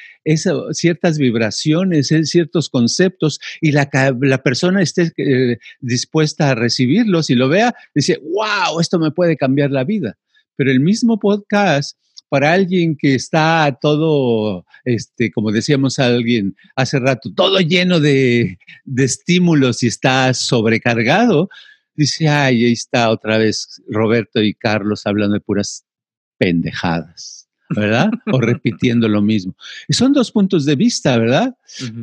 ciertas 0.73 1.19
vibraciones, 1.19 2.11
eh, 2.11 2.25
ciertos 2.25 2.69
conceptos 2.69 3.39
y 3.61 3.73
la, 3.73 3.89
la 4.21 4.43
persona 4.43 4.83
esté 4.83 5.13
eh, 5.17 5.59
dispuesta 5.81 6.51
a 6.51 6.55
recibirlos 6.55 7.31
y 7.31 7.35
lo 7.35 7.49
vea, 7.49 7.75
dice, 7.95 8.21
wow, 8.23 8.81
esto 8.81 8.99
me 8.99 9.11
puede 9.11 9.37
cambiar 9.37 9.71
la 9.71 9.85
vida. 9.85 10.17
Pero 10.57 10.71
el 10.71 10.81
mismo 10.81 11.19
podcast 11.19 11.97
para 12.29 12.55
alguien 12.55 12.97
que 12.97 13.15
está 13.15 13.77
todo, 13.79 14.65
este, 14.87 15.31
como 15.33 15.53
decíamos 15.53 15.99
a 15.99 16.07
alguien 16.07 16.57
hace 16.77 16.99
rato, 16.99 17.31
todo 17.35 17.61
lleno 17.61 18.01
de, 18.01 18.59
de, 18.85 19.05
estímulos 19.05 19.83
y 19.83 19.89
está 19.89 20.33
sobrecargado, 20.33 21.51
dice, 21.95 22.29
ay, 22.29 22.65
ahí 22.65 22.73
está 22.73 23.11
otra 23.11 23.37
vez 23.37 23.83
Roberto 23.87 24.43
y 24.43 24.55
Carlos 24.55 25.07
hablando 25.07 25.35
de 25.35 25.41
puras 25.41 25.85
pendejadas. 26.43 27.47
¿Verdad? 27.75 28.11
O 28.33 28.41
repitiendo 28.41 29.09
lo 29.09 29.23
mismo. 29.23 29.55
Y 29.89 29.95
son 29.95 30.13
dos 30.13 30.31
puntos 30.31 30.65
de 30.65 30.77
vista, 30.77 31.17
¿verdad? 31.19 31.55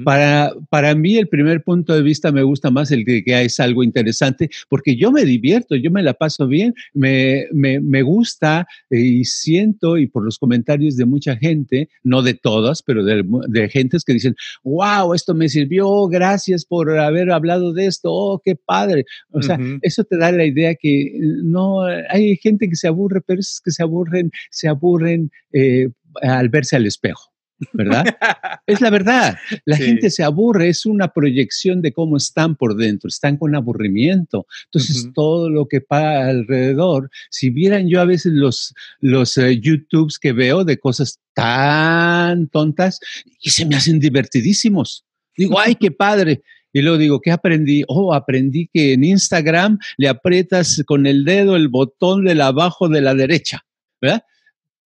para, 0.03 0.51
para 0.69 0.95
mí 0.95 1.17
el 1.17 1.27
primer 1.27 1.63
punto 1.63 1.93
de 1.93 2.01
vista 2.01 2.31
me 2.31 2.43
gusta 2.43 2.71
más 2.71 2.91
el 2.91 3.03
de 3.03 3.23
que 3.23 3.39
es 3.39 3.59
algo 3.59 3.83
interesante 3.83 4.49
porque 4.67 4.95
yo 4.95 5.11
me 5.11 5.25
divierto, 5.25 5.75
yo 5.75 5.91
me 5.91 6.01
la 6.01 6.13
paso 6.13 6.47
bien, 6.47 6.73
me, 6.93 7.45
me, 7.51 7.79
me 7.79 8.01
gusta 8.01 8.67
y 8.89 9.25
siento 9.25 9.97
y 9.97 10.07
por 10.07 10.23
los 10.23 10.39
comentarios 10.39 10.95
de 10.95 11.05
mucha 11.05 11.35
gente, 11.35 11.89
no 12.03 12.21
de 12.21 12.33
todas, 12.33 12.81
pero 12.81 13.03
de, 13.03 13.23
de 13.47 13.69
gentes 13.69 14.03
que 14.03 14.13
dicen, 14.13 14.35
wow, 14.63 15.13
esto 15.13 15.33
me 15.33 15.49
sirvió, 15.49 16.07
gracias 16.07 16.65
por 16.65 16.97
haber 16.97 17.31
hablado 17.31 17.73
de 17.73 17.85
esto, 17.85 18.11
oh, 18.11 18.41
qué 18.43 18.55
padre. 18.55 19.05
O 19.31 19.41
sea, 19.41 19.59
eso 19.81 20.03
te 20.03 20.17
da 20.17 20.31
la 20.31 20.45
idea 20.45 20.75
que 20.75 21.13
no, 21.43 21.83
hay 21.83 22.35
gente 22.37 22.69
que 22.69 22.75
se 22.75 22.87
aburre, 22.87 23.21
pero 23.21 23.39
es 23.39 23.61
que 23.63 23.71
se 23.71 23.83
aburren, 23.83 24.31
se 24.51 24.67
aburren 24.67 25.31
eh, 25.53 25.89
al 26.21 26.49
verse 26.49 26.75
al 26.75 26.85
espejo. 26.85 27.29
¿verdad? 27.73 28.05
es 28.67 28.81
la 28.81 28.89
verdad. 28.89 29.37
La 29.65 29.77
gente 29.77 30.09
se 30.09 30.23
aburre, 30.23 30.69
es 30.69 30.85
una 30.85 31.09
proyección 31.09 31.81
de 31.81 31.91
cómo 31.91 32.17
están 32.17 32.55
por 32.55 32.75
dentro, 32.75 33.07
están 33.07 33.37
con 33.37 33.55
aburrimiento. 33.55 34.47
Entonces, 34.65 35.09
todo 35.13 35.49
lo 35.49 35.67
que 35.67 35.81
pasa 35.81 36.27
alrededor, 36.29 37.09
si 37.29 37.49
vieran 37.49 37.87
yo 37.87 38.01
a 38.01 38.05
veces 38.05 38.33
los, 38.33 38.73
los 38.99 39.37
eh, 39.37 39.59
YouTubes 39.59 40.19
que 40.19 40.31
veo 40.31 40.63
de 40.63 40.79
cosas 40.79 41.19
tan 41.33 42.47
tontas 42.47 42.99
y 43.41 43.49
se 43.49 43.65
me 43.65 43.75
hacen 43.75 43.99
divertidísimos. 43.99 45.05
Digo, 45.35 45.59
ay, 45.59 45.75
qué 45.75 45.91
padre. 45.91 46.41
Y 46.71 46.81
luego 46.81 46.97
digo, 46.97 47.19
¿qué 47.19 47.31
aprendí? 47.31 47.83
Oh, 47.87 48.13
aprendí 48.13 48.69
que 48.71 48.93
en 48.93 49.03
Instagram 49.03 49.79
le 49.97 50.07
aprietas 50.07 50.83
con 50.85 51.07
el 51.07 51.25
dedo 51.25 51.55
el 51.55 51.67
botón 51.67 52.25
de 52.25 52.39
abajo 52.41 52.87
de 52.87 53.01
la 53.01 53.15
derecha, 53.15 53.65
¿verdad? 53.99 54.23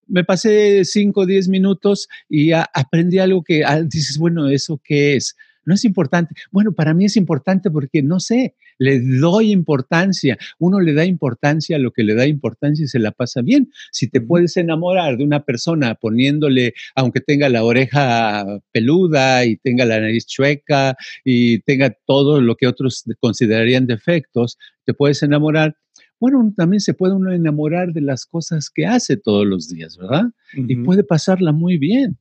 Me 0.08 0.24
pasé 0.24 0.86
5 0.86 1.22
o 1.22 1.26
10 1.26 1.50
minutos 1.50 2.08
y 2.30 2.52
aprendí 2.52 3.20
algo 3.20 3.44
que 3.44 3.64
ah, 3.66 3.82
dices, 3.82 4.18
bueno, 4.18 4.50
¿eso 4.50 4.80
qué 4.84 5.16
es? 5.16 5.36
No 5.66 5.76
es 5.76 5.86
importante. 5.86 6.36
Bueno, 6.52 6.74
para 6.74 6.94
mí 6.94 7.06
es 7.06 7.16
importante 7.16 7.72
porque 7.72 8.04
no 8.04 8.20
sé, 8.20 8.56
le 8.78 9.00
doy 9.00 9.52
importancia. 9.52 10.38
Uno 10.60 10.80
le 10.80 10.94
da 10.94 11.06
importancia 11.06 11.78
a 11.78 11.80
lo 11.80 11.92
que 11.92 12.04
le 12.04 12.16
da 12.16 12.28
importancia 12.28 12.84
y 12.84 12.88
se 12.88 13.00
la 13.00 13.12
pasa 13.12 13.42
bien. 13.42 13.72
Si 13.92 14.10
te 14.10 14.20
puedes 14.20 14.58
enamorar 14.58 15.18
de 15.18 15.24
una 15.24 15.44
persona 15.44 15.96
poniéndole, 15.96 16.74
aunque 16.96 17.22
tenga 17.22 17.50
la 17.50 17.64
oreja 17.64 18.46
peluda 18.72 19.46
y 19.46 19.58
tenga 19.58 19.86
la 19.86 20.00
nariz 20.00 20.26
chueca 20.26 20.98
y 21.24 21.60
tenga 21.60 21.96
todo 22.06 22.42
lo 22.42 22.56
que 22.56 22.68
otros 22.68 23.06
considerarían 23.20 23.88
defectos, 23.88 24.58
te 24.86 24.94
puedes 24.94 25.24
enamorar 25.24 25.78
bueno, 26.24 26.54
también 26.56 26.80
se 26.80 26.94
puede 26.94 27.14
uno 27.16 27.34
enamorar 27.34 27.92
de 27.92 28.00
las 28.00 28.26
cosas 28.26 28.70
que 28.70 28.86
hace 28.86 29.18
todos 29.18 29.46
los 29.46 29.68
días, 29.68 29.98
¿verdad? 29.98 30.32
Y 30.54 30.78
puede 30.78 31.04
pasarla 31.04 31.52
muy 31.52 31.78
bien. 31.78 32.18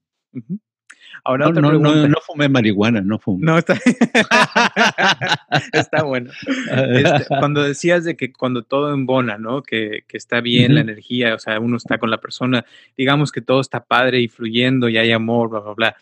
Ahora 1.23 1.51
no, 1.51 1.61
no, 1.61 1.79
no, 1.79 2.09
no, 2.09 2.17
fumé 2.27 2.49
marihuana, 2.49 3.01
no 3.01 3.21
fumé. 3.21 3.47
No, 3.47 3.59
está, 3.59 3.79
está 5.73 6.03
bueno. 6.03 6.33
Este, 6.73 7.27
cuando 7.29 7.63
decías 7.63 8.03
de 8.03 8.17
que 8.17 8.33
cuando 8.33 8.65
todo 8.65 8.93
embona, 8.93 9.39
¿no? 9.39 9.63
Que, 9.63 10.03
que 10.09 10.17
está 10.17 10.41
bien 10.41 10.75
la 10.75 10.81
energía, 10.81 11.37
o 11.37 11.39
sea, 11.39 11.61
uno 11.61 11.77
está 11.77 11.99
con 11.99 12.11
la 12.11 12.19
persona, 12.19 12.65
digamos 12.97 13.31
que 13.31 13.41
todo 13.41 13.61
está 13.61 13.85
padre 13.85 14.19
y 14.21 14.27
fluyendo 14.27 14.89
y 14.89 14.97
hay 14.97 15.13
amor, 15.13 15.49
bla, 15.49 15.61
bla, 15.61 15.75
bla. 15.75 15.97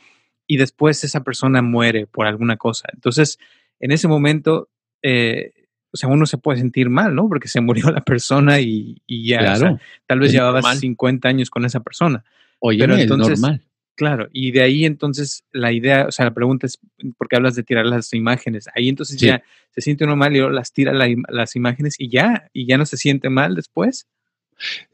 Y 0.47 0.57
después 0.57 1.05
esa 1.05 1.23
persona 1.23 1.61
muere 1.61 2.07
por 2.07 2.27
alguna 2.27 2.57
cosa. 2.57 2.89
Entonces, 2.95 3.39
en 3.79 3.91
ese 3.91 4.09
momento, 4.09 4.71
eh, 5.03 5.53
o 5.93 5.97
sea, 5.97 6.09
uno 6.09 6.27
se 6.27 6.39
puede 6.39 6.59
sentir 6.59 6.89
mal, 6.89 7.15
¿no? 7.15 7.29
Porque 7.29 7.49
se 7.49 7.61
murió 7.61 7.91
la 7.91 8.01
persona 8.01 8.61
y, 8.61 9.03
ya, 9.09 9.59
tal 10.07 10.21
vez 10.21 10.33
llevabas 10.33 10.79
50 10.79 11.29
años 11.29 11.51
con 11.51 11.65
esa 11.65 11.81
persona. 11.81 12.25
Oye, 12.61 12.79
pero 12.79 12.97
entonces, 12.97 13.41
normal. 13.41 13.63
Claro, 14.01 14.31
y 14.33 14.51
de 14.51 14.63
ahí 14.63 14.87
entonces 14.87 15.45
la 15.53 15.73
idea, 15.73 16.07
o 16.07 16.11
sea, 16.11 16.25
la 16.25 16.33
pregunta 16.33 16.67
es, 16.67 16.79
¿por 17.19 17.29
qué 17.29 17.37
hablas 17.37 17.55
de 17.55 17.63
tirar 17.63 17.85
las 17.85 18.15
imágenes? 18.15 18.67
Ahí 18.75 18.89
entonces 18.89 19.19
ya 19.19 19.43
se 19.75 19.83
siente 19.83 20.05
uno 20.05 20.17
mal 20.17 20.35
y 20.35 20.41
las 20.41 20.73
tira 20.73 20.95
las 20.95 21.55
imágenes 21.55 21.97
y 21.99 22.09
ya, 22.09 22.49
y 22.55 22.67
ya 22.67 22.79
no 22.79 22.87
se 22.87 22.97
siente 22.97 23.29
mal 23.29 23.55
después. 23.55 24.07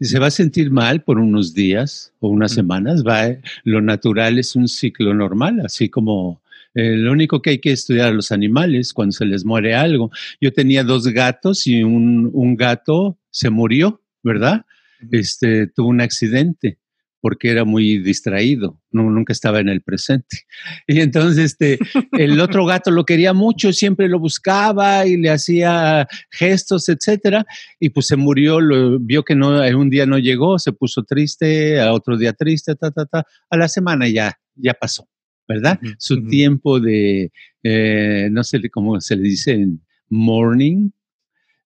Se 0.00 0.18
va 0.18 0.26
a 0.26 0.30
sentir 0.32 0.72
mal 0.72 1.02
por 1.02 1.20
unos 1.20 1.54
días 1.54 2.12
o 2.18 2.28
unas 2.28 2.52
semanas, 2.52 3.04
va, 3.04 3.37
lo 3.62 3.80
natural 3.80 4.40
es 4.40 4.56
un 4.56 4.66
ciclo 4.66 5.14
normal, 5.14 5.61
así 5.64 5.88
como 5.88 6.40
eh, 6.76 6.94
lo 6.94 7.10
único 7.10 7.40
que 7.40 7.50
hay 7.50 7.58
que 7.58 7.72
estudiar 7.72 8.08
a 8.08 8.14
los 8.14 8.30
animales 8.30 8.92
cuando 8.92 9.12
se 9.12 9.24
les 9.24 9.46
muere 9.46 9.74
algo. 9.74 10.10
Yo 10.42 10.52
tenía 10.52 10.84
dos 10.84 11.08
gatos 11.08 11.66
y 11.66 11.82
un, 11.82 12.30
un 12.34 12.54
gato 12.54 13.18
se 13.30 13.48
murió, 13.48 14.02
¿verdad? 14.22 14.66
Este, 15.10 15.68
tuvo 15.68 15.88
un 15.88 16.02
accidente 16.02 16.78
porque 17.22 17.50
era 17.50 17.64
muy 17.64 17.98
distraído, 17.98 18.80
no, 18.92 19.10
nunca 19.10 19.32
estaba 19.32 19.58
en 19.58 19.68
el 19.68 19.80
presente. 19.80 20.44
Y 20.86 21.00
entonces 21.00 21.44
este, 21.46 21.78
el 22.12 22.38
otro 22.40 22.66
gato 22.66 22.90
lo 22.90 23.04
quería 23.04 23.32
mucho, 23.32 23.72
siempre 23.72 24.08
lo 24.08 24.20
buscaba 24.20 25.06
y 25.06 25.16
le 25.16 25.30
hacía 25.30 26.06
gestos, 26.30 26.88
etcétera, 26.88 27.46
y 27.80 27.88
pues 27.88 28.06
se 28.06 28.16
murió, 28.16 28.60
lo, 28.60 29.00
vio 29.00 29.24
que 29.24 29.34
no, 29.34 29.60
un 29.76 29.90
día 29.90 30.06
no 30.06 30.18
llegó, 30.18 30.58
se 30.58 30.72
puso 30.72 31.02
triste, 31.04 31.80
a 31.80 31.92
otro 31.94 32.16
día 32.16 32.32
triste, 32.34 32.76
ta, 32.76 32.90
ta, 32.90 33.06
ta, 33.06 33.24
a 33.50 33.56
la 33.56 33.68
semana 33.68 34.06
ya, 34.08 34.38
ya 34.54 34.74
pasó. 34.74 35.08
¿Verdad? 35.48 35.78
Su 35.98 36.26
tiempo 36.26 36.80
de, 36.80 37.32
eh, 37.62 38.28
no 38.30 38.44
sé 38.44 38.68
cómo 38.70 39.00
se 39.00 39.16
le 39.16 39.22
dice 39.22 39.52
en 39.52 39.80
morning, 40.09 40.90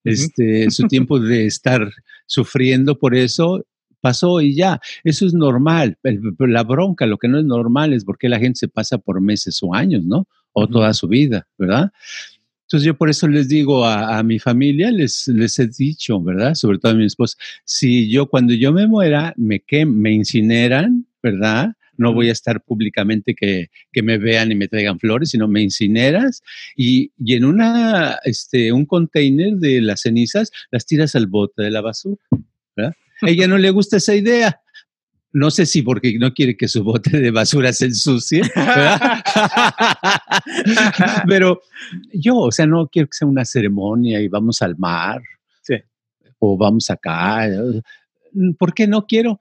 este, 0.04 0.70
su 0.70 0.86
tiempo 0.88 1.18
de 1.20 1.46
estar 1.46 1.90
sufriendo 2.26 2.98
por 2.98 3.14
eso 3.14 3.64
pasó 4.00 4.40
y 4.40 4.54
ya. 4.54 4.80
Eso 5.04 5.26
es 5.26 5.34
normal. 5.34 5.98
La 6.38 6.64
bronca, 6.64 7.06
lo 7.06 7.18
que 7.18 7.28
no 7.28 7.38
es 7.38 7.44
normal 7.44 7.92
es 7.92 8.04
porque 8.04 8.28
la 8.28 8.38
gente 8.38 8.58
se 8.58 8.68
pasa 8.68 8.98
por 8.98 9.20
meses 9.20 9.62
o 9.62 9.74
años, 9.74 10.04
¿no? 10.04 10.26
O 10.52 10.66
toda 10.66 10.92
su 10.94 11.06
vida, 11.06 11.46
¿verdad? 11.58 11.92
Entonces 12.62 12.86
yo 12.86 12.96
por 12.96 13.10
eso 13.10 13.26
les 13.26 13.48
digo 13.48 13.84
a, 13.84 14.22
mi 14.22 14.38
familia, 14.38 14.92
les, 14.92 15.26
les 15.28 15.58
he 15.58 15.66
dicho, 15.66 16.20
¿verdad? 16.22 16.54
Sobre 16.54 16.78
todo 16.78 16.92
a 16.92 16.94
mi 16.94 17.04
esposa, 17.04 17.36
si 17.64 18.08
yo 18.08 18.28
cuando 18.28 18.54
yo 18.54 18.72
me 18.72 18.86
muera, 18.86 19.34
me, 19.36 19.60
que, 19.60 19.84
me 19.84 20.12
incineran, 20.12 21.04
¿verdad? 21.20 21.72
No 22.00 22.14
voy 22.14 22.30
a 22.30 22.32
estar 22.32 22.62
públicamente 22.62 23.34
que, 23.34 23.68
me 24.02 24.16
vean 24.16 24.50
y 24.50 24.54
me 24.54 24.68
traigan 24.68 24.98
flores, 24.98 25.30
sino 25.30 25.46
me 25.46 25.60
incineras 25.60 26.42
y, 26.74 27.12
en 27.26 27.44
una, 27.44 28.18
este, 28.24 28.72
un 28.72 28.86
container 28.86 29.54
de 29.56 29.82
las 29.82 30.00
cenizas 30.00 30.50
las 30.70 30.86
tiras 30.86 31.14
al 31.14 31.26
bote 31.26 31.62
de 31.62 31.70
la 31.70 31.82
basura. 31.82 32.16
A 32.78 33.28
ella 33.28 33.46
no 33.46 33.58
le 33.58 33.70
gusta 33.70 33.98
esa 33.98 34.14
idea. 34.14 34.60
No 35.32 35.50
sé 35.50 35.66
si 35.66 35.82
porque 35.82 36.18
no 36.18 36.32
quiere 36.32 36.56
que 36.56 36.68
su 36.68 36.82
bote 36.82 37.20
de 37.20 37.30
basura 37.30 37.72
se 37.72 37.84
ensucie, 37.84 38.42
pero 41.28 41.60
yo, 42.14 42.36
o 42.36 42.50
sea, 42.50 42.66
no 42.66 42.88
quiero 42.88 43.08
que 43.08 43.16
sea 43.16 43.28
una 43.28 43.44
ceremonia 43.44 44.20
y 44.20 44.28
vamos 44.28 44.62
al 44.62 44.76
mar 44.78 45.20
o 46.38 46.56
vamos 46.56 46.88
acá. 46.88 47.46
¿Por 48.58 48.72
qué 48.72 48.88
no 48.88 49.06
quiero? 49.06 49.38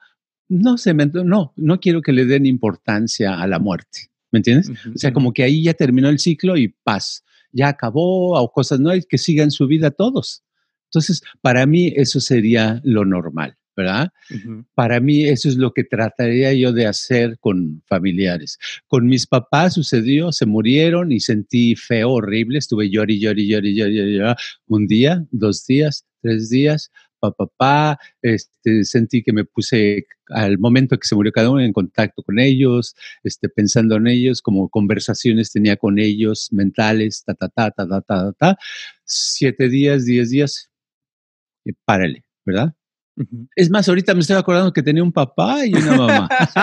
No 0.50 0.78
sé, 0.78 0.94
no, 0.94 1.54
no 1.56 1.80
quiero 1.80 2.02
que 2.02 2.12
le 2.12 2.26
den 2.26 2.46
importancia 2.46 3.40
a 3.40 3.48
la 3.48 3.60
muerte, 3.60 4.10
¿me 4.32 4.40
entiendes? 4.40 4.70
o 4.94 4.98
sea, 4.98 5.14
como 5.14 5.32
que 5.32 5.44
ahí 5.44 5.64
ya 5.64 5.74
terminó 5.76 6.10
el 6.10 6.20
ciclo 6.20 6.58
y 6.58 6.70
paz, 6.84 7.24
ya 7.52 7.70
acabó 7.70 8.40
o 8.40 8.52
cosas, 8.52 8.80
no 8.80 8.90
hay 8.90 9.04
que 9.04 9.18
sigan 9.18 9.52
su 9.52 9.68
vida 9.68 9.92
todos. 9.92 10.44
Entonces, 10.86 11.22
para 11.42 11.66
mí 11.68 11.94
eso 11.96 12.20
sería 12.20 12.82
lo 12.84 13.06
normal, 13.06 13.56
¿verdad? 13.78 14.10
Para 14.74 15.00
mí 15.00 15.26
eso 15.26 15.48
es 15.48 15.56
lo 15.56 15.72
que 15.72 15.84
trataría 15.84 16.52
yo 16.54 16.74
de 16.74 16.88
hacer 16.88 17.38
con 17.40 17.84
familiares. 17.86 18.58
Con 18.88 19.06
mis 19.06 19.28
papás 19.28 19.76
sucedió, 19.76 20.32
se 20.32 20.48
murieron 20.48 21.12
y 21.12 21.20
sentí 21.20 21.76
feo, 21.76 22.10
horrible, 22.10 22.58
estuve 22.58 22.90
llori, 22.90 23.20
llori, 23.20 23.48
llori, 23.48 23.76
llori, 23.76 24.18
llori, 24.18 24.36
un 24.66 24.88
día, 24.88 25.24
dos 25.30 25.68
días, 25.68 26.08
tres 26.22 26.50
días, 26.50 26.92
papá, 27.20 28.00
este, 28.22 28.84
sentí 28.84 29.24
que 29.24 29.34
me 29.34 29.46
puse 29.46 30.06
al 30.30 30.58
momento 30.60 30.98
que 30.98 31.08
se 31.08 31.16
murió 31.16 31.32
cada 31.32 31.50
uno 31.50 31.62
en 31.62 31.74
contacto 31.74 32.24
con 32.24 32.40
ellos, 32.40 32.96
este, 33.24 33.50
pensando 33.50 33.96
en 33.98 34.08
ellos, 34.08 34.42
como 34.42 34.70
conversaciones 34.70 35.52
tenía 35.52 35.78
con 35.78 36.00
ellos 36.00 36.50
mentales, 36.52 37.24
ta, 37.26 37.34
ta, 37.34 37.50
ta, 37.50 37.72
ta, 37.72 37.88
ta, 37.88 38.02
ta, 38.02 38.34
ta, 38.34 38.58
siete 39.06 39.70
días, 39.70 40.06
diez 40.06 40.30
días, 40.30 40.70
y 41.66 41.74
párale, 41.86 42.24
¿verdad? 42.46 42.74
Es 43.56 43.70
más, 43.70 43.90
ahorita 43.90 44.14
me 44.14 44.22
estoy 44.22 44.38
acordando 44.38 44.72
que 44.72 44.82
tenía 44.82 45.04
un 45.04 45.12
papá 45.12 45.66
y 45.66 45.74
una 45.74 45.98
mamá. 45.98 46.30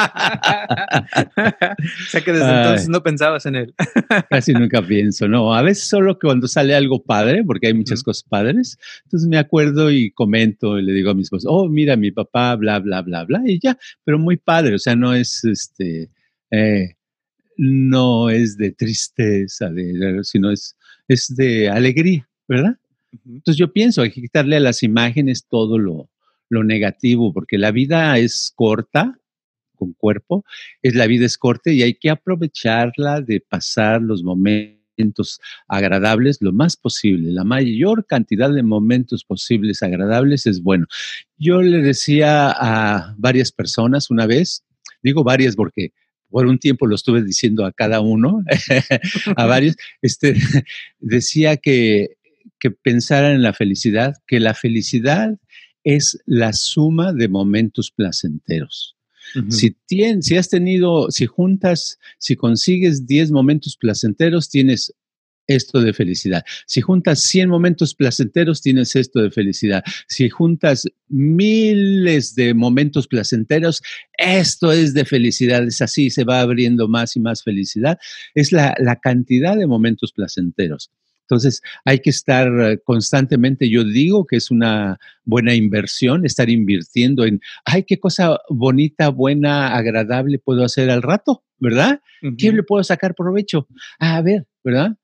o 1.36 2.08
sea 2.08 2.20
que 2.22 2.32
desde 2.32 2.56
entonces 2.56 2.88
no 2.88 3.02
pensabas 3.02 3.44
en 3.46 3.56
él. 3.56 3.74
casi 4.30 4.52
nunca 4.52 4.80
pienso, 4.80 5.28
no. 5.28 5.54
A 5.54 5.62
veces 5.62 5.84
solo 5.84 6.18
cuando 6.18 6.48
sale 6.48 6.74
algo 6.74 7.02
padre, 7.02 7.44
porque 7.44 7.66
hay 7.66 7.74
muchas 7.74 8.02
cosas 8.02 8.22
padres, 8.22 8.78
entonces 9.04 9.28
me 9.28 9.38
acuerdo 9.38 9.90
y 9.90 10.10
comento 10.12 10.78
y 10.78 10.82
le 10.82 10.92
digo 10.92 11.10
a 11.10 11.14
mis 11.14 11.26
esposa, 11.26 11.48
oh, 11.50 11.68
mira, 11.68 11.96
mi 11.96 12.10
papá, 12.10 12.54
bla, 12.56 12.78
bla, 12.78 13.02
bla, 13.02 13.24
bla, 13.24 13.42
y 13.44 13.58
ya, 13.60 13.76
pero 14.04 14.18
muy 14.18 14.36
padre, 14.36 14.76
o 14.76 14.78
sea, 14.78 14.96
no 14.96 15.12
es 15.12 15.44
este, 15.44 16.10
eh, 16.50 16.94
no 17.56 18.30
es 18.30 18.56
de 18.56 18.70
tristeza, 18.72 19.70
sino 20.22 20.50
es, 20.50 20.76
es 21.08 21.34
de 21.34 21.68
alegría, 21.68 22.28
¿verdad? 22.48 22.76
Entonces 23.24 23.56
yo 23.56 23.72
pienso, 23.72 24.02
hay 24.02 24.10
que 24.10 24.20
quitarle 24.20 24.56
a 24.56 24.60
las 24.60 24.82
imágenes 24.82 25.46
todo 25.48 25.78
lo, 25.78 26.08
lo 26.48 26.64
negativo, 26.64 27.32
porque 27.32 27.58
la 27.58 27.70
vida 27.70 28.18
es 28.18 28.52
corta 28.54 29.18
con 29.76 29.92
cuerpo, 29.92 30.44
es 30.82 30.94
la 30.94 31.06
vida 31.06 31.26
es 31.26 31.38
corta 31.38 31.70
y 31.70 31.82
hay 31.82 31.94
que 31.94 32.10
aprovecharla 32.10 33.20
de 33.20 33.40
pasar 33.40 34.02
los 34.02 34.22
momentos 34.22 35.40
agradables 35.68 36.38
lo 36.40 36.52
más 36.52 36.76
posible. 36.76 37.30
La 37.32 37.44
mayor 37.44 38.06
cantidad 38.06 38.52
de 38.52 38.62
momentos 38.62 39.24
posibles 39.24 39.82
agradables 39.82 40.46
es 40.46 40.62
bueno. 40.62 40.86
Yo 41.36 41.62
le 41.62 41.78
decía 41.82 42.50
a 42.50 43.14
varias 43.18 43.52
personas 43.52 44.10
una 44.10 44.26
vez, 44.26 44.64
digo 45.02 45.22
varias 45.22 45.54
porque 45.54 45.92
por 46.30 46.46
un 46.46 46.58
tiempo 46.58 46.86
lo 46.86 46.96
estuve 46.96 47.22
diciendo 47.22 47.64
a 47.64 47.72
cada 47.72 48.00
uno, 48.00 48.42
a 49.36 49.46
varios, 49.46 49.76
este, 50.02 50.36
decía 50.98 51.56
que, 51.56 52.16
que 52.58 52.70
pensaran 52.70 53.32
en 53.32 53.42
la 53.42 53.52
felicidad, 53.52 54.16
que 54.26 54.40
la 54.40 54.54
felicidad 54.54 55.38
es 55.86 56.18
la 56.26 56.52
suma 56.52 57.12
de 57.12 57.28
momentos 57.28 57.92
placenteros. 57.92 58.96
si, 59.50 59.76
si 60.20 60.36
has 60.36 60.48
tenido, 60.48 61.10
si 61.10 61.26
juntas, 61.26 61.98
si 62.18 62.34
consigues 62.34 63.06
10 63.06 63.30
momentos 63.30 63.76
placenteros, 63.76 64.48
tienes 64.50 64.92
esto 65.46 65.80
de 65.80 65.92
felicidad. 65.92 66.44
Si 66.66 66.80
juntas 66.80 67.22
100 67.22 67.48
momentos 67.48 67.94
placenteros, 67.94 68.62
tienes 68.62 68.96
esto 68.96 69.22
de 69.22 69.30
felicidad. 69.30 69.84
Si 70.08 70.28
juntas 70.28 70.88
miles 71.08 72.34
de 72.34 72.52
momentos 72.52 73.06
placenteros, 73.06 73.80
esto 74.18 74.72
es 74.72 74.92
de 74.92 75.04
felicidad. 75.04 75.62
Es 75.62 75.80
así, 75.82 76.10
se 76.10 76.24
va 76.24 76.40
abriendo 76.40 76.88
más 76.88 77.14
y 77.14 77.20
más 77.20 77.44
felicidad. 77.44 77.96
Es 78.34 78.50
la, 78.50 78.74
la 78.80 78.96
cantidad 78.96 79.56
de 79.56 79.68
momentos 79.68 80.12
placenteros. 80.12 80.90
Entonces, 81.28 81.60
hay 81.84 81.98
que 81.98 82.10
estar 82.10 82.48
eh, 82.60 82.78
constantemente, 82.84 83.68
yo 83.68 83.82
digo 83.82 84.26
que 84.26 84.36
es 84.36 84.52
una 84.52 84.98
buena 85.24 85.54
inversión, 85.54 86.24
estar 86.24 86.48
invirtiendo 86.48 87.24
en, 87.24 87.40
ay, 87.64 87.82
qué 87.82 87.98
cosa 87.98 88.38
bonita, 88.48 89.08
buena, 89.08 89.76
agradable 89.76 90.38
puedo 90.38 90.64
hacer 90.64 90.88
al 90.88 91.02
rato, 91.02 91.42
¿verdad? 91.58 92.00
¿Qué 92.38 92.52
le 92.52 92.62
puedo 92.62 92.82
sacar 92.84 93.14
provecho? 93.14 93.66
a 93.98 94.22
ver, 94.22 94.46
¿verdad? 94.62 94.96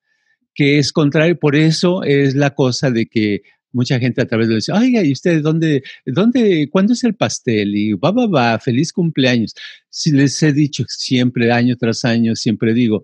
Que 0.55 0.79
es 0.79 0.93
contrario, 0.93 1.39
por 1.39 1.57
eso 1.57 2.05
es 2.05 2.35
la 2.35 2.51
cosa 2.51 2.91
de 2.91 3.07
que 3.07 3.43
mucha 3.73 3.99
gente 3.99 4.23
a 4.23 4.27
través 4.27 4.49
de 4.49 4.57
dice, 4.57 4.73
oiga, 4.73 5.03
¿y 5.03 5.13
usted 5.13 5.43
dónde, 5.43 5.83
dónde, 6.07 6.69
cuándo 6.71 6.93
es 6.93 7.05
el 7.05 7.15
pastel? 7.15 7.75
Y 7.75 7.95
va, 7.95 8.13
va, 8.13 8.27
va, 8.27 8.59
feliz 8.59 8.93
cumpleaños. 8.93 9.55
Si 9.89 10.13
les 10.13 10.41
he 10.43 10.53
dicho 10.53 10.85
siempre, 10.89 11.51
año 11.51 11.77
tras 11.77 12.05
año, 12.05 12.37
siempre 12.37 12.75
digo, 12.75 13.03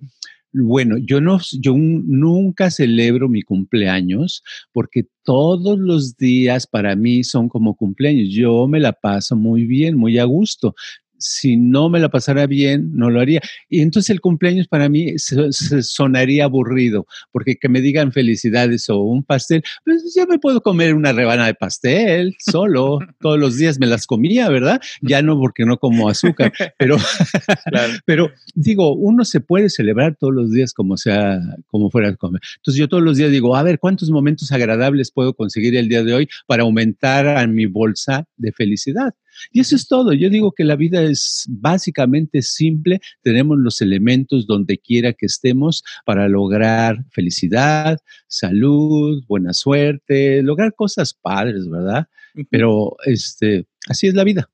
bueno, 0.52 0.96
yo 0.98 1.20
no, 1.20 1.38
yo 1.60 1.74
nunca 1.76 2.70
celebro 2.70 3.28
mi 3.28 3.42
cumpleaños 3.42 4.42
porque 4.72 5.06
todos 5.22 5.78
los 5.78 6.16
días 6.16 6.66
para 6.66 6.96
mí 6.96 7.22
son 7.24 7.48
como 7.48 7.76
cumpleaños. 7.76 8.28
Yo 8.30 8.66
me 8.66 8.80
la 8.80 8.92
paso 8.92 9.36
muy 9.36 9.64
bien, 9.64 9.96
muy 9.96 10.18
a 10.18 10.24
gusto 10.24 10.74
si 11.18 11.56
no 11.56 11.88
me 11.88 12.00
la 12.00 12.08
pasara 12.08 12.46
bien, 12.46 12.90
no 12.94 13.10
lo 13.10 13.20
haría. 13.20 13.40
Y 13.68 13.80
entonces 13.80 14.10
el 14.10 14.20
cumpleaños 14.20 14.68
para 14.68 14.88
mí 14.88 15.18
se, 15.18 15.52
sonaría 15.82 16.44
aburrido, 16.44 17.06
porque 17.32 17.56
que 17.56 17.68
me 17.68 17.80
digan 17.80 18.12
felicidades 18.12 18.88
o 18.88 18.98
un 19.00 19.24
pastel, 19.24 19.62
pues 19.84 20.14
ya 20.14 20.26
me 20.26 20.38
puedo 20.38 20.62
comer 20.62 20.94
una 20.94 21.12
rebana 21.12 21.46
de 21.46 21.54
pastel 21.54 22.36
solo, 22.38 22.98
todos 23.20 23.38
los 23.38 23.56
días 23.56 23.78
me 23.78 23.86
las 23.86 24.06
comía, 24.06 24.48
¿verdad? 24.48 24.80
Ya 25.02 25.22
no 25.22 25.38
porque 25.38 25.64
no 25.64 25.78
como 25.78 26.08
azúcar, 26.08 26.52
pero, 26.78 26.96
pero 28.06 28.30
digo, 28.54 28.94
uno 28.94 29.24
se 29.24 29.40
puede 29.40 29.70
celebrar 29.70 30.16
todos 30.16 30.34
los 30.34 30.52
días 30.52 30.72
como 30.72 30.96
sea, 30.96 31.40
como 31.66 31.90
fuera 31.90 32.08
a 32.08 32.16
comer. 32.16 32.40
Entonces 32.56 32.78
yo 32.78 32.88
todos 32.88 33.02
los 33.02 33.16
días 33.16 33.30
digo, 33.30 33.56
a 33.56 33.62
ver, 33.62 33.78
¿cuántos 33.78 34.10
momentos 34.10 34.52
agradables 34.52 35.10
puedo 35.10 35.34
conseguir 35.34 35.76
el 35.76 35.88
día 35.88 36.02
de 36.02 36.14
hoy 36.14 36.28
para 36.46 36.62
aumentar 36.62 37.28
a 37.28 37.46
mi 37.46 37.66
bolsa 37.66 38.26
de 38.36 38.52
felicidad? 38.52 39.14
Y 39.52 39.60
eso 39.60 39.76
es 39.76 39.88
todo. 39.88 40.12
Yo 40.12 40.30
digo 40.30 40.52
que 40.52 40.64
la 40.64 40.76
vida 40.76 41.02
es 41.02 41.46
básicamente 41.48 42.42
simple. 42.42 43.00
Tenemos 43.22 43.58
los 43.58 43.80
elementos 43.80 44.46
donde 44.46 44.78
quiera 44.78 45.12
que 45.12 45.26
estemos 45.26 45.82
para 46.04 46.28
lograr 46.28 47.04
felicidad, 47.10 47.98
salud, 48.26 49.22
buena 49.26 49.52
suerte, 49.52 50.42
lograr 50.42 50.74
cosas 50.74 51.14
padres, 51.14 51.68
¿verdad? 51.68 52.08
Pero 52.50 52.96
este, 53.04 53.66
así 53.88 54.06
es 54.06 54.14
la 54.14 54.24
vida. 54.24 54.48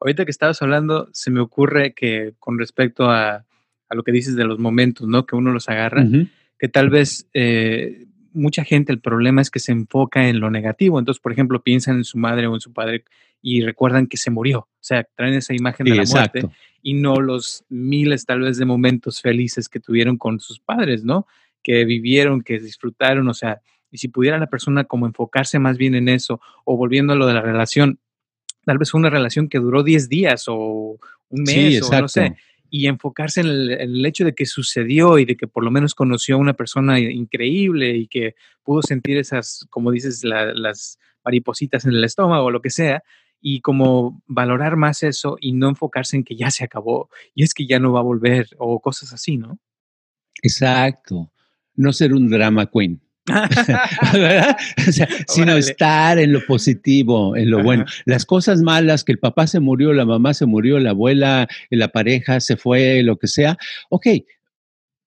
Ahorita 0.00 0.24
que 0.24 0.30
estabas 0.30 0.60
hablando, 0.62 1.08
se 1.12 1.30
me 1.30 1.40
ocurre 1.40 1.94
que 1.94 2.34
con 2.38 2.58
respecto 2.58 3.10
a, 3.10 3.44
lo 3.90 4.02
que 4.02 4.12
dices 4.12 4.36
de 4.36 4.44
los 4.44 4.58
momentos, 4.58 5.08
¿no? 5.08 5.24
Que 5.24 5.34
uno 5.34 5.50
los 5.50 5.68
agarra, 5.70 6.06
que 6.58 6.68
tal 6.68 6.90
vez 6.90 7.26
eh, 7.32 8.07
mucha 8.38 8.64
gente 8.64 8.92
el 8.92 9.00
problema 9.00 9.42
es 9.42 9.50
que 9.50 9.58
se 9.58 9.72
enfoca 9.72 10.28
en 10.28 10.40
lo 10.40 10.50
negativo. 10.50 10.98
Entonces, 10.98 11.20
por 11.20 11.32
ejemplo, 11.32 11.62
piensan 11.62 11.96
en 11.96 12.04
su 12.04 12.18
madre 12.18 12.46
o 12.46 12.54
en 12.54 12.60
su 12.60 12.72
padre 12.72 13.04
y 13.42 13.62
recuerdan 13.62 14.06
que 14.06 14.16
se 14.16 14.30
murió. 14.30 14.60
O 14.60 14.68
sea, 14.80 15.06
traen 15.16 15.34
esa 15.34 15.54
imagen 15.54 15.84
de 15.86 15.94
la 15.94 16.04
muerte 16.04 16.48
y 16.82 16.94
no 16.94 17.20
los 17.20 17.64
miles 17.68 18.24
tal 18.24 18.40
vez 18.40 18.56
de 18.56 18.64
momentos 18.64 19.20
felices 19.20 19.68
que 19.68 19.80
tuvieron 19.80 20.16
con 20.16 20.40
sus 20.40 20.60
padres, 20.60 21.04
¿no? 21.04 21.26
Que 21.62 21.84
vivieron, 21.84 22.42
que 22.42 22.58
disfrutaron, 22.58 23.28
o 23.28 23.34
sea, 23.34 23.60
y 23.90 23.98
si 23.98 24.08
pudiera 24.08 24.38
la 24.38 24.48
persona 24.48 24.84
como 24.84 25.06
enfocarse 25.06 25.58
más 25.58 25.76
bien 25.76 25.94
en 25.94 26.08
eso 26.08 26.40
o 26.64 26.76
volviendo 26.76 27.12
a 27.12 27.16
lo 27.16 27.26
de 27.26 27.34
la 27.34 27.42
relación, 27.42 27.98
tal 28.64 28.78
vez 28.78 28.94
una 28.94 29.10
relación 29.10 29.48
que 29.48 29.58
duró 29.58 29.82
10 29.82 30.08
días 30.08 30.44
o 30.46 30.98
un 31.28 31.42
mes 31.42 31.82
o 31.82 32.00
no 32.00 32.08
sé, 32.08 32.36
y 32.70 32.86
enfocarse 32.86 33.40
en 33.40 33.46
el, 33.46 34.06
hecho 34.06 34.24
de 34.24 34.34
que 34.34 34.46
sucedió 34.46 35.18
y 35.18 35.24
de 35.24 35.36
que 35.36 35.46
por 35.46 35.64
lo 35.64 35.70
menos 35.70 35.94
conoció 35.94 36.36
a 36.36 36.38
una 36.38 36.54
persona 36.54 36.98
increíble 37.00 37.96
y 37.96 38.06
que 38.06 38.34
pudo 38.62 38.82
sentir 38.82 39.16
esas, 39.16 39.66
como 39.70 39.90
dices, 39.90 40.24
las 40.24 40.98
maripositas 41.24 41.84
en 41.84 41.92
el 41.92 42.04
estómago 42.04 42.46
o 42.46 42.50
lo 42.50 42.60
que 42.60 42.70
sea, 42.70 43.02
y 43.40 43.60
como 43.60 44.22
valorar 44.26 44.76
más 44.76 45.02
eso 45.02 45.36
y 45.40 45.52
no 45.52 45.68
enfocarse 45.68 46.16
en 46.16 46.24
que 46.24 46.36
ya 46.36 46.50
se 46.50 46.64
acabó 46.64 47.08
y 47.34 47.44
es 47.44 47.54
que 47.54 47.66
ya 47.66 47.78
no 47.78 47.92
va 47.92 48.00
a 48.00 48.04
volver 48.04 48.48
o 48.58 48.80
cosas 48.80 49.12
así, 49.12 49.36
¿no? 49.36 49.58
Exacto. 50.42 51.32
No 51.74 51.92
ser 51.92 52.12
un 52.12 52.28
drama 52.28 52.66
queen. 52.66 53.00
sino 55.28 55.56
estar 55.56 56.18
en 56.18 56.32
lo 56.32 56.44
positivo, 56.46 57.36
en 57.36 57.50
lo 57.50 57.62
bueno. 57.62 57.84
Las 58.04 58.24
cosas 58.24 58.62
malas, 58.62 59.04
que 59.04 59.12
el 59.12 59.18
papá 59.18 59.46
se 59.46 59.60
murió, 59.60 59.92
la 59.92 60.04
mamá 60.04 60.34
se 60.34 60.46
murió, 60.46 60.78
la 60.78 60.90
abuela, 60.90 61.48
la 61.70 61.88
pareja 61.88 62.40
se 62.40 62.56
fue, 62.56 63.02
lo 63.02 63.18
que 63.18 63.28
sea. 63.28 63.56
Ok, 63.90 64.06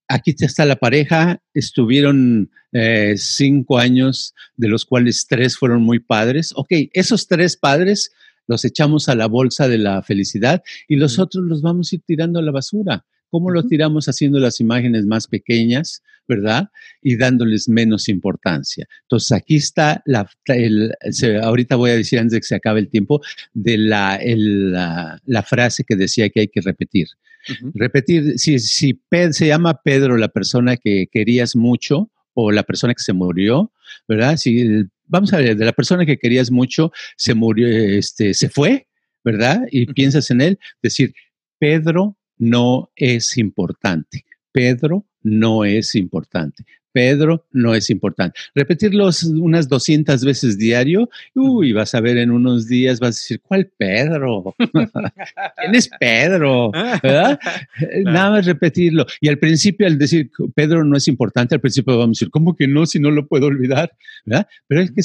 aquí 0.08 0.36
está 0.38 0.66
la 0.66 0.76
pareja, 0.76 1.42
estuvieron 1.54 2.52
eh, 2.74 3.16
cinco 3.18 3.80
años, 3.80 4.34
de 4.56 4.68
los 4.68 4.86
cuales 4.86 5.28
tres 5.28 5.58
fueron 5.58 5.82
muy 5.82 6.00
padres. 6.00 6.54
Ok, 6.56 6.70
esos 6.94 7.28
tres 7.28 7.58
padres 7.58 8.12
los 8.48 8.66
echamos 8.66 9.08
a 9.10 9.16
la 9.16 9.28
bolsa 9.28 9.68
de 9.68 9.78
la 9.78 10.02
felicidad 10.04 10.62
y 10.88 10.98
los 10.98 11.20
otros 11.20 11.46
los 11.46 11.62
vamos 11.62 11.92
a 11.92 11.96
ir 11.96 12.02
tirando 12.06 12.40
a 12.40 12.42
la 12.42 12.52
basura. 12.52 13.06
¿Cómo 13.30 13.50
los 13.50 13.68
tiramos 13.68 14.08
haciendo 14.10 14.40
las 14.40 14.60
imágenes 14.60 15.06
más 15.06 15.28
pequeñas, 15.28 16.04
verdad? 16.32 16.70
Y 17.02 17.18
dándoles 17.18 17.68
menos 17.68 18.08
importancia. 18.08 18.88
Entonces, 19.02 19.34
aquí 19.34 19.58
está 19.58 20.02
la, 20.06 20.30
ahorita 21.44 21.76
voy 21.76 21.92
a 21.92 21.98
decir 21.98 22.20
antes 22.20 22.32
de 22.32 22.40
que 22.40 22.48
se 22.48 22.56
acabe 22.56 22.80
el 22.80 22.90
tiempo, 22.90 23.22
de 23.54 23.78
la, 23.78 24.18
la, 25.26 25.44
frase 25.44 25.84
que 25.84 25.98
decía 25.98 26.30
que 26.30 26.42
hay 26.42 26.48
que 26.48 26.62
repetir. 26.62 27.08
Repetir, 27.74 28.40
si, 28.40 28.60
si 28.60 29.02
se 29.32 29.48
llama 29.48 29.82
Pedro 29.84 30.16
la 30.16 30.30
persona 30.30 30.78
que 30.78 31.08
querías 31.12 31.56
mucho 31.56 32.10
o 32.34 32.52
la 32.52 32.64
persona 32.64 32.94
que 32.94 33.04
se 33.04 33.14
murió, 33.14 33.74
¿verdad? 34.08 34.38
Si, 34.38 34.86
vamos 35.08 35.34
a 35.34 35.38
ver, 35.38 35.58
de 35.58 35.66
la 35.66 35.74
persona 35.74 36.06
que 36.06 36.18
querías 36.18 36.50
mucho 36.50 36.94
se 37.18 37.34
murió, 37.34 37.68
este, 37.68 38.34
se 38.34 38.48
fue, 38.48 38.88
¿verdad? 39.24 39.64
Y 39.70 39.86
piensas 39.88 40.32
en 40.32 40.40
él, 40.40 40.60
decir, 40.82 41.14
Pedro 41.60 42.18
no 42.38 42.90
es 42.96 43.38
importante. 43.38 44.26
Pedro 44.54 45.06
no 45.24 45.66
es 45.66 45.96
importante. 45.96 46.66
Pedro 46.92 47.46
no 47.52 47.74
es 47.74 47.90
importante. 47.90 48.40
Repetirlos 48.54 49.24
unas 49.24 49.68
200 49.68 50.24
veces 50.24 50.58
diario, 50.58 51.10
uy, 51.34 51.74
vas 51.74 51.96
a 51.96 52.02
ver 52.02 52.18
en 52.18 52.32
unos 52.32 52.68
días, 52.68 53.00
vas 53.00 53.16
a 53.16 53.20
decir, 53.20 53.42
¿cuál 53.42 53.72
Pedro? 53.78 54.56
¿Quién 54.58 55.76
es 55.76 55.90
Pedro? 56.00 56.72
¿Verdad? 56.72 57.40
Nada 58.04 58.32
más 58.32 58.46
repetirlo. 58.46 59.06
Y 59.20 59.30
al 59.30 59.38
principio, 59.38 59.88
al 59.88 59.98
decir 59.98 60.32
Pedro 60.54 60.84
no 60.84 60.98
es 60.98 61.08
importante, 61.08 61.56
al 61.56 61.62
principio 61.62 61.98
vamos 61.98 62.18
a 62.18 62.20
decir, 62.20 62.30
¿cómo 62.30 62.56
que 62.56 62.68
no? 62.68 62.86
Si 62.86 63.00
no 63.00 63.12
lo 63.12 63.28
puedo 63.28 63.48
olvidar. 63.48 63.92
¿verdad? 64.26 64.48
Pero 64.68 64.82
es 64.82 64.92
que 64.92 65.02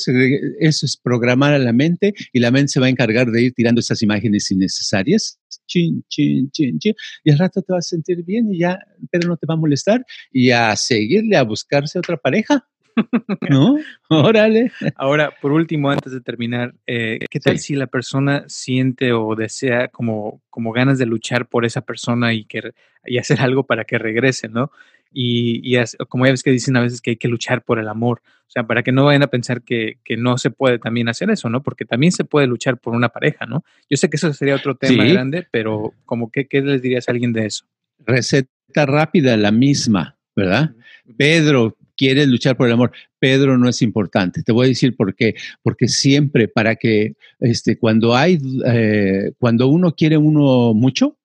eso 0.60 0.86
es 0.86 0.96
programar 0.96 1.54
a 1.54 1.58
la 1.58 1.72
mente 1.72 2.14
y 2.32 2.40
la 2.40 2.50
mente 2.50 2.68
se 2.68 2.80
va 2.80 2.86
a 2.86 2.90
encargar 2.90 3.30
de 3.30 3.42
ir 3.42 3.52
tirando 3.52 3.80
esas 3.80 4.02
imágenes 4.02 4.50
innecesarias 4.50 5.38
chin, 5.66 6.04
chin, 6.08 6.50
chin, 6.50 6.78
chin, 6.78 6.94
y 7.24 7.30
al 7.32 7.38
rato 7.38 7.62
te 7.62 7.72
vas 7.72 7.86
a 7.86 7.88
sentir 7.88 8.24
bien 8.24 8.52
y 8.52 8.60
ya 8.60 8.78
Pedro 9.10 9.30
no 9.30 9.36
te 9.36 9.46
va 9.46 9.54
a 9.54 9.58
molestar 9.58 10.04
y 10.30 10.50
a 10.50 10.74
seguirle 10.76 11.36
a 11.36 11.42
buscarse 11.42 11.98
otra 11.98 12.16
pareja. 12.16 12.66
¿No? 13.50 13.76
Órale. 14.08 14.72
Ahora, 14.96 15.30
por 15.42 15.52
último, 15.52 15.90
antes 15.90 16.12
de 16.12 16.20
terminar, 16.20 16.74
eh, 16.86 17.18
¿qué 17.30 17.40
tal 17.40 17.58
si 17.58 17.74
la 17.74 17.86
persona 17.86 18.44
siente 18.48 19.12
o 19.12 19.34
desea 19.34 19.88
como, 19.88 20.42
como 20.48 20.72
ganas 20.72 20.98
de 20.98 21.06
luchar 21.06 21.48
por 21.48 21.66
esa 21.66 21.82
persona 21.82 22.32
y, 22.32 22.44
que, 22.44 22.72
y 23.04 23.18
hacer 23.18 23.40
algo 23.40 23.66
para 23.66 23.84
que 23.84 23.98
regrese, 23.98 24.48
¿no? 24.48 24.70
Y, 25.12 25.76
como 26.08 26.26
ya 26.26 26.32
ves 26.32 26.42
que 26.42 26.50
dicen 26.50 26.76
a 26.76 26.80
veces 26.80 27.00
que 27.00 27.10
hay 27.10 27.16
que 27.16 27.28
luchar 27.28 27.62
por 27.62 27.78
el 27.78 27.88
amor, 27.88 28.22
o 28.24 28.50
sea, 28.50 28.64
para 28.64 28.82
que 28.82 28.92
no 28.92 29.04
vayan 29.04 29.22
a 29.22 29.26
pensar 29.26 29.62
que, 29.62 29.98
no 30.18 30.38
se 30.38 30.50
puede 30.50 30.78
también 30.78 31.08
hacer 31.08 31.30
eso, 31.30 31.48
¿no? 31.48 31.62
Porque 31.62 31.84
también 31.84 32.12
se 32.12 32.24
puede 32.24 32.46
luchar 32.46 32.78
por 32.78 32.94
una 32.94 33.08
pareja, 33.08 33.46
¿no? 33.46 33.64
Yo 33.90 33.96
sé 33.96 34.08
que 34.08 34.16
eso 34.16 34.32
sería 34.32 34.54
otro 34.54 34.76
tema 34.76 35.04
grande, 35.04 35.46
pero 35.50 35.92
como 36.04 36.30
que, 36.30 36.46
¿qué 36.46 36.60
les 36.62 36.82
dirías 36.82 37.08
a 37.08 37.12
alguien 37.12 37.32
de 37.32 37.46
eso? 37.46 37.64
Receta 38.06 38.86
rápida, 38.86 39.36
la 39.36 39.50
misma, 39.50 40.16
¿verdad? 40.34 40.72
Pedro, 41.16 41.76
quiere 41.96 42.26
luchar 42.26 42.56
por 42.56 42.66
el 42.66 42.74
amor. 42.74 42.92
Pedro 43.18 43.58
no 43.58 43.68
es 43.68 43.82
importante. 43.82 44.42
Te 44.42 44.52
voy 44.52 44.66
a 44.66 44.68
decir 44.68 44.94
por 44.94 45.14
qué. 45.14 45.34
Porque 45.62 45.88
siempre 45.88 46.46
para 46.46 46.76
que, 46.76 47.14
este, 47.40 47.78
cuando 47.78 48.14
hay, 48.14 48.38
eh, 48.66 49.32
cuando 49.38 49.68
uno 49.68 49.94
quiere 49.94 50.16
uno 50.16 50.74
mucho, 50.74 51.16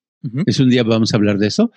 es 0.46 0.60
un 0.60 0.70
día 0.70 0.84
vamos 0.84 1.14
a 1.14 1.18
hablar 1.18 1.40
de 1.40 1.48
eso, 1.48 1.72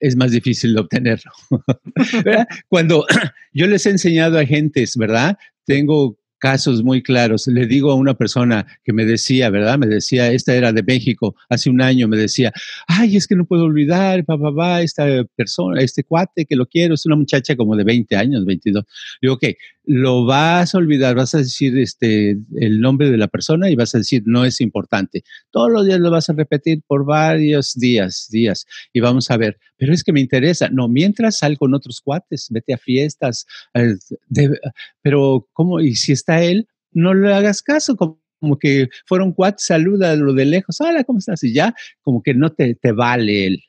es 0.00 0.16
más 0.16 0.30
difícil 0.30 0.74
de 0.74 0.80
obtenerlo. 0.80 1.32
Cuando 2.68 3.06
yo 3.52 3.66
les 3.66 3.86
he 3.86 3.90
enseñado 3.90 4.38
a 4.38 4.44
gentes, 4.44 4.96
¿verdad? 4.96 5.36
Tengo 5.64 6.18
casos 6.38 6.82
muy 6.82 7.02
claros. 7.02 7.46
Le 7.46 7.66
digo 7.66 7.90
a 7.90 7.94
una 7.94 8.14
persona 8.14 8.66
que 8.84 8.92
me 8.92 9.04
decía, 9.04 9.50
¿verdad? 9.50 9.78
Me 9.78 9.86
decía, 9.86 10.30
esta 10.30 10.54
era 10.54 10.72
de 10.72 10.82
México, 10.82 11.34
hace 11.48 11.70
un 11.70 11.80
año, 11.80 12.08
me 12.08 12.16
decía, 12.16 12.52
ay, 12.86 13.16
es 13.16 13.26
que 13.26 13.36
no 13.36 13.46
puedo 13.46 13.64
olvidar, 13.64 14.24
papá, 14.24 14.50
papá, 14.50 14.82
esta 14.82 15.24
persona, 15.34 15.80
este 15.80 16.04
cuate 16.04 16.44
que 16.44 16.56
lo 16.56 16.66
quiero, 16.66 16.94
es 16.94 17.06
una 17.06 17.16
muchacha 17.16 17.56
como 17.56 17.76
de 17.76 17.84
20 17.84 18.16
años, 18.16 18.44
22. 18.44 18.84
Digo, 19.20 19.34
ok, 19.34 19.44
lo 19.86 20.26
vas 20.26 20.74
a 20.74 20.78
olvidar, 20.78 21.14
vas 21.14 21.34
a 21.34 21.38
decir 21.38 21.78
este, 21.78 22.36
el 22.56 22.80
nombre 22.80 23.08
de 23.08 23.16
la 23.16 23.28
persona 23.28 23.70
y 23.70 23.76
vas 23.76 23.94
a 23.94 23.98
decir, 23.98 24.24
no 24.26 24.44
es 24.44 24.60
importante. 24.60 25.22
Todos 25.50 25.70
los 25.70 25.86
días 25.86 26.00
lo 26.00 26.10
vas 26.10 26.28
a 26.28 26.32
repetir 26.32 26.82
por 26.86 27.06
varios 27.06 27.74
días, 27.74 28.26
días, 28.30 28.66
y 28.92 29.00
vamos 29.00 29.30
a 29.30 29.36
ver, 29.36 29.58
pero 29.76 29.94
es 29.94 30.02
que 30.02 30.12
me 30.12 30.20
interesa. 30.20 30.68
No, 30.70 30.88
mientras 30.88 31.38
sal 31.38 31.56
con 31.56 31.72
otros 31.72 32.00
cuates, 32.00 32.48
vete 32.50 32.74
a 32.74 32.78
fiestas, 32.78 33.46
eh, 33.74 33.94
pero 35.02 35.48
¿cómo? 35.52 35.80
Y 35.80 35.94
si 35.94 36.12
está 36.12 36.42
él, 36.42 36.68
no 36.90 37.14
le 37.14 37.32
hagas 37.32 37.62
caso, 37.62 37.96
como, 37.96 38.18
que 38.58 38.88
fueron 39.06 39.32
cuates, 39.32 39.66
saluda 39.66 40.16
lo 40.16 40.32
de 40.34 40.46
lejos, 40.46 40.80
hola, 40.80 41.04
¿cómo 41.04 41.20
estás? 41.20 41.42
Y 41.44 41.54
ya, 41.54 41.74
como 42.02 42.22
que 42.22 42.34
no 42.34 42.52
te, 42.52 42.74
te 42.74 42.92
vale 42.92 43.46
él. 43.46 43.62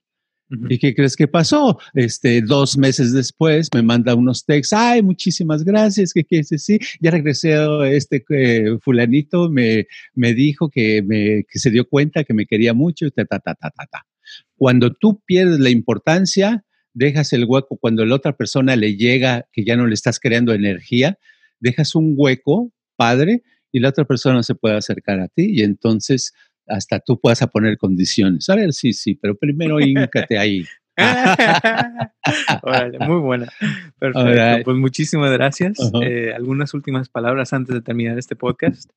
¿Y 0.49 0.79
qué 0.79 0.95
crees 0.95 1.15
que 1.15 1.27
pasó? 1.27 1.77
Este, 1.93 2.41
dos 2.41 2.77
meses 2.77 3.11
después 3.11 3.69
me 3.73 3.81
manda 3.81 4.15
unos 4.15 4.45
textos, 4.45 4.79
ay, 4.79 5.01
muchísimas 5.01 5.63
gracias, 5.63 6.13
que 6.13 6.23
qué 6.23 6.43
sí, 6.43 6.79
ya 7.01 7.11
regresé, 7.11 7.57
este 7.91 8.23
eh, 8.29 8.77
fulanito 8.81 9.49
me, 9.49 9.87
me 10.13 10.33
dijo 10.33 10.69
que, 10.69 11.01
me, 11.01 11.43
que 11.49 11.59
se 11.59 11.69
dio 11.69 11.87
cuenta 11.87 12.23
que 12.23 12.33
me 12.33 12.45
quería 12.45 12.73
mucho, 12.73 13.05
y 13.05 13.11
ta, 13.11 13.25
ta, 13.25 13.39
ta, 13.39 13.55
ta, 13.55 13.69
ta. 13.71 14.05
Cuando 14.55 14.93
tú 14.93 15.21
pierdes 15.25 15.59
la 15.59 15.69
importancia, 15.69 16.63
dejas 16.93 17.33
el 17.33 17.45
hueco, 17.45 17.77
cuando 17.77 18.05
la 18.05 18.15
otra 18.15 18.37
persona 18.37 18.75
le 18.75 18.95
llega, 18.95 19.47
que 19.51 19.65
ya 19.65 19.75
no 19.75 19.85
le 19.85 19.93
estás 19.93 20.19
creando 20.19 20.53
energía, 20.53 21.19
dejas 21.59 21.93
un 21.93 22.13
hueco, 22.15 22.71
padre, 22.95 23.43
y 23.71 23.79
la 23.79 23.89
otra 23.89 24.05
persona 24.05 24.43
se 24.43 24.55
puede 24.55 24.77
acercar 24.77 25.19
a 25.19 25.27
ti 25.27 25.51
y 25.51 25.61
entonces 25.61 26.33
hasta 26.67 26.99
tú 26.99 27.19
puedas 27.19 27.45
poner 27.47 27.77
condiciones. 27.77 28.49
A 28.49 28.55
ver, 28.55 28.73
sí, 28.73 28.93
sí, 28.93 29.15
pero 29.15 29.35
primero 29.35 29.79
íncate 29.81 30.37
ahí. 30.37 30.65
muy 33.07 33.19
buena. 33.19 33.51
Perfecto. 33.99 34.63
Pues 34.65 34.77
muchísimas 34.77 35.31
gracias. 35.31 35.77
Eh, 36.01 36.33
¿Algunas 36.35 36.73
últimas 36.73 37.09
palabras 37.09 37.53
antes 37.53 37.75
de 37.75 37.81
terminar 37.81 38.17
este 38.17 38.35
podcast? 38.35 38.89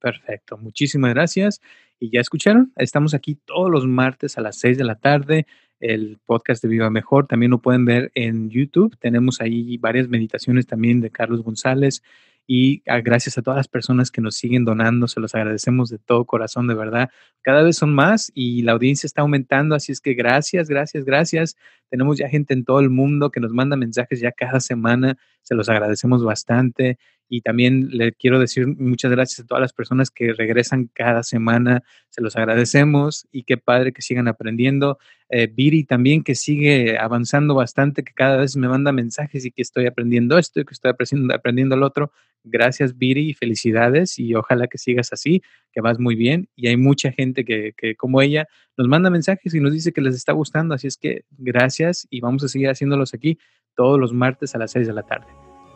Perfecto, 0.00 0.58
muchísimas 0.58 1.14
gracias. 1.14 1.60
Y 1.98 2.10
ya 2.10 2.20
escucharon, 2.20 2.72
estamos 2.76 3.14
aquí 3.14 3.38
todos 3.44 3.70
los 3.70 3.86
martes 3.86 4.36
a 4.38 4.42
las 4.42 4.58
6 4.58 4.78
de 4.78 4.84
la 4.84 4.94
tarde. 4.96 5.46
El 5.80 6.18
podcast 6.24 6.62
de 6.62 6.68
Viva 6.68 6.90
Mejor 6.90 7.26
también 7.26 7.50
lo 7.50 7.58
pueden 7.58 7.84
ver 7.84 8.12
en 8.14 8.48
YouTube. 8.50 8.96
Tenemos 8.98 9.40
ahí 9.40 9.76
varias 9.78 10.08
meditaciones 10.08 10.66
también 10.66 11.00
de 11.00 11.10
Carlos 11.10 11.42
González 11.42 12.02
y 12.46 12.82
ah, 12.86 13.00
gracias 13.00 13.38
a 13.38 13.42
todas 13.42 13.56
las 13.56 13.68
personas 13.68 14.10
que 14.10 14.20
nos 14.20 14.36
siguen 14.36 14.64
donando, 14.64 15.08
se 15.08 15.20
los 15.20 15.34
agradecemos 15.34 15.90
de 15.90 15.98
todo 15.98 16.24
corazón, 16.24 16.68
de 16.68 16.74
verdad. 16.74 17.10
Cada 17.42 17.62
vez 17.62 17.76
son 17.76 17.94
más 17.94 18.30
y 18.34 18.62
la 18.62 18.72
audiencia 18.72 19.06
está 19.06 19.22
aumentando, 19.22 19.74
así 19.74 19.92
es 19.92 20.00
que 20.00 20.14
gracias, 20.14 20.68
gracias, 20.68 21.04
gracias. 21.04 21.56
Tenemos 21.90 22.18
ya 22.18 22.28
gente 22.28 22.54
en 22.54 22.64
todo 22.64 22.80
el 22.80 22.90
mundo 22.90 23.30
que 23.30 23.40
nos 23.40 23.52
manda 23.52 23.76
mensajes 23.76 24.20
ya 24.20 24.32
cada 24.32 24.60
semana, 24.60 25.18
se 25.46 25.54
los 25.54 25.68
agradecemos 25.68 26.24
bastante 26.24 26.98
y 27.28 27.40
también 27.40 27.88
le 27.90 28.12
quiero 28.12 28.40
decir 28.40 28.66
muchas 28.66 29.10
gracias 29.12 29.40
a 29.40 29.46
todas 29.46 29.60
las 29.60 29.72
personas 29.72 30.10
que 30.10 30.32
regresan 30.32 30.90
cada 30.92 31.22
semana, 31.22 31.82
se 32.08 32.20
los 32.20 32.36
agradecemos 32.36 33.26
y 33.30 33.44
qué 33.44 33.56
padre 33.56 33.92
que 33.92 34.02
sigan 34.02 34.26
aprendiendo. 34.26 34.98
Eh, 35.28 35.48
Viri 35.52 35.84
también 35.84 36.22
que 36.22 36.34
sigue 36.34 36.98
avanzando 36.98 37.54
bastante, 37.54 38.02
que 38.02 38.12
cada 38.12 38.36
vez 38.36 38.56
me 38.56 38.68
manda 38.68 38.90
mensajes 38.92 39.44
y 39.44 39.52
que 39.52 39.62
estoy 39.62 39.86
aprendiendo 39.86 40.36
esto 40.38 40.60
y 40.60 40.64
que 40.64 40.74
estoy 40.74 40.92
aprendiendo, 40.92 41.74
el 41.74 41.82
otro. 41.82 42.12
Gracias 42.44 42.96
Viri 42.96 43.30
y 43.30 43.34
felicidades 43.34 44.18
y 44.18 44.34
ojalá 44.34 44.66
que 44.66 44.78
sigas 44.78 45.12
así, 45.12 45.42
que 45.72 45.80
vas 45.80 45.98
muy 45.98 46.16
bien. 46.16 46.48
Y 46.56 46.68
hay 46.68 46.76
mucha 46.76 47.12
gente 47.12 47.44
que, 47.44 47.72
que 47.76 47.94
como 47.94 48.20
ella 48.20 48.46
nos 48.76 48.88
manda 48.88 49.10
mensajes 49.10 49.54
y 49.54 49.60
nos 49.60 49.72
dice 49.72 49.92
que 49.92 50.00
les 50.00 50.14
está 50.14 50.32
gustando, 50.32 50.74
así 50.74 50.86
es 50.86 50.96
que 50.96 51.24
gracias 51.38 52.06
y 52.10 52.20
vamos 52.20 52.44
a 52.44 52.48
seguir 52.48 52.68
haciéndolos 52.68 53.14
aquí 53.14 53.38
todos 53.74 53.98
los 53.98 54.12
martes 54.12 54.54
a 54.54 54.58
las 54.58 54.72
6 54.72 54.86
de 54.86 54.92
la 54.92 55.02
tarde. 55.02 55.26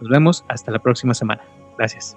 Nos 0.01 0.11
vemos 0.11 0.45
hasta 0.49 0.71
la 0.71 0.79
próxima 0.79 1.15
semana. 1.15 1.43
Gracias. 1.77 2.17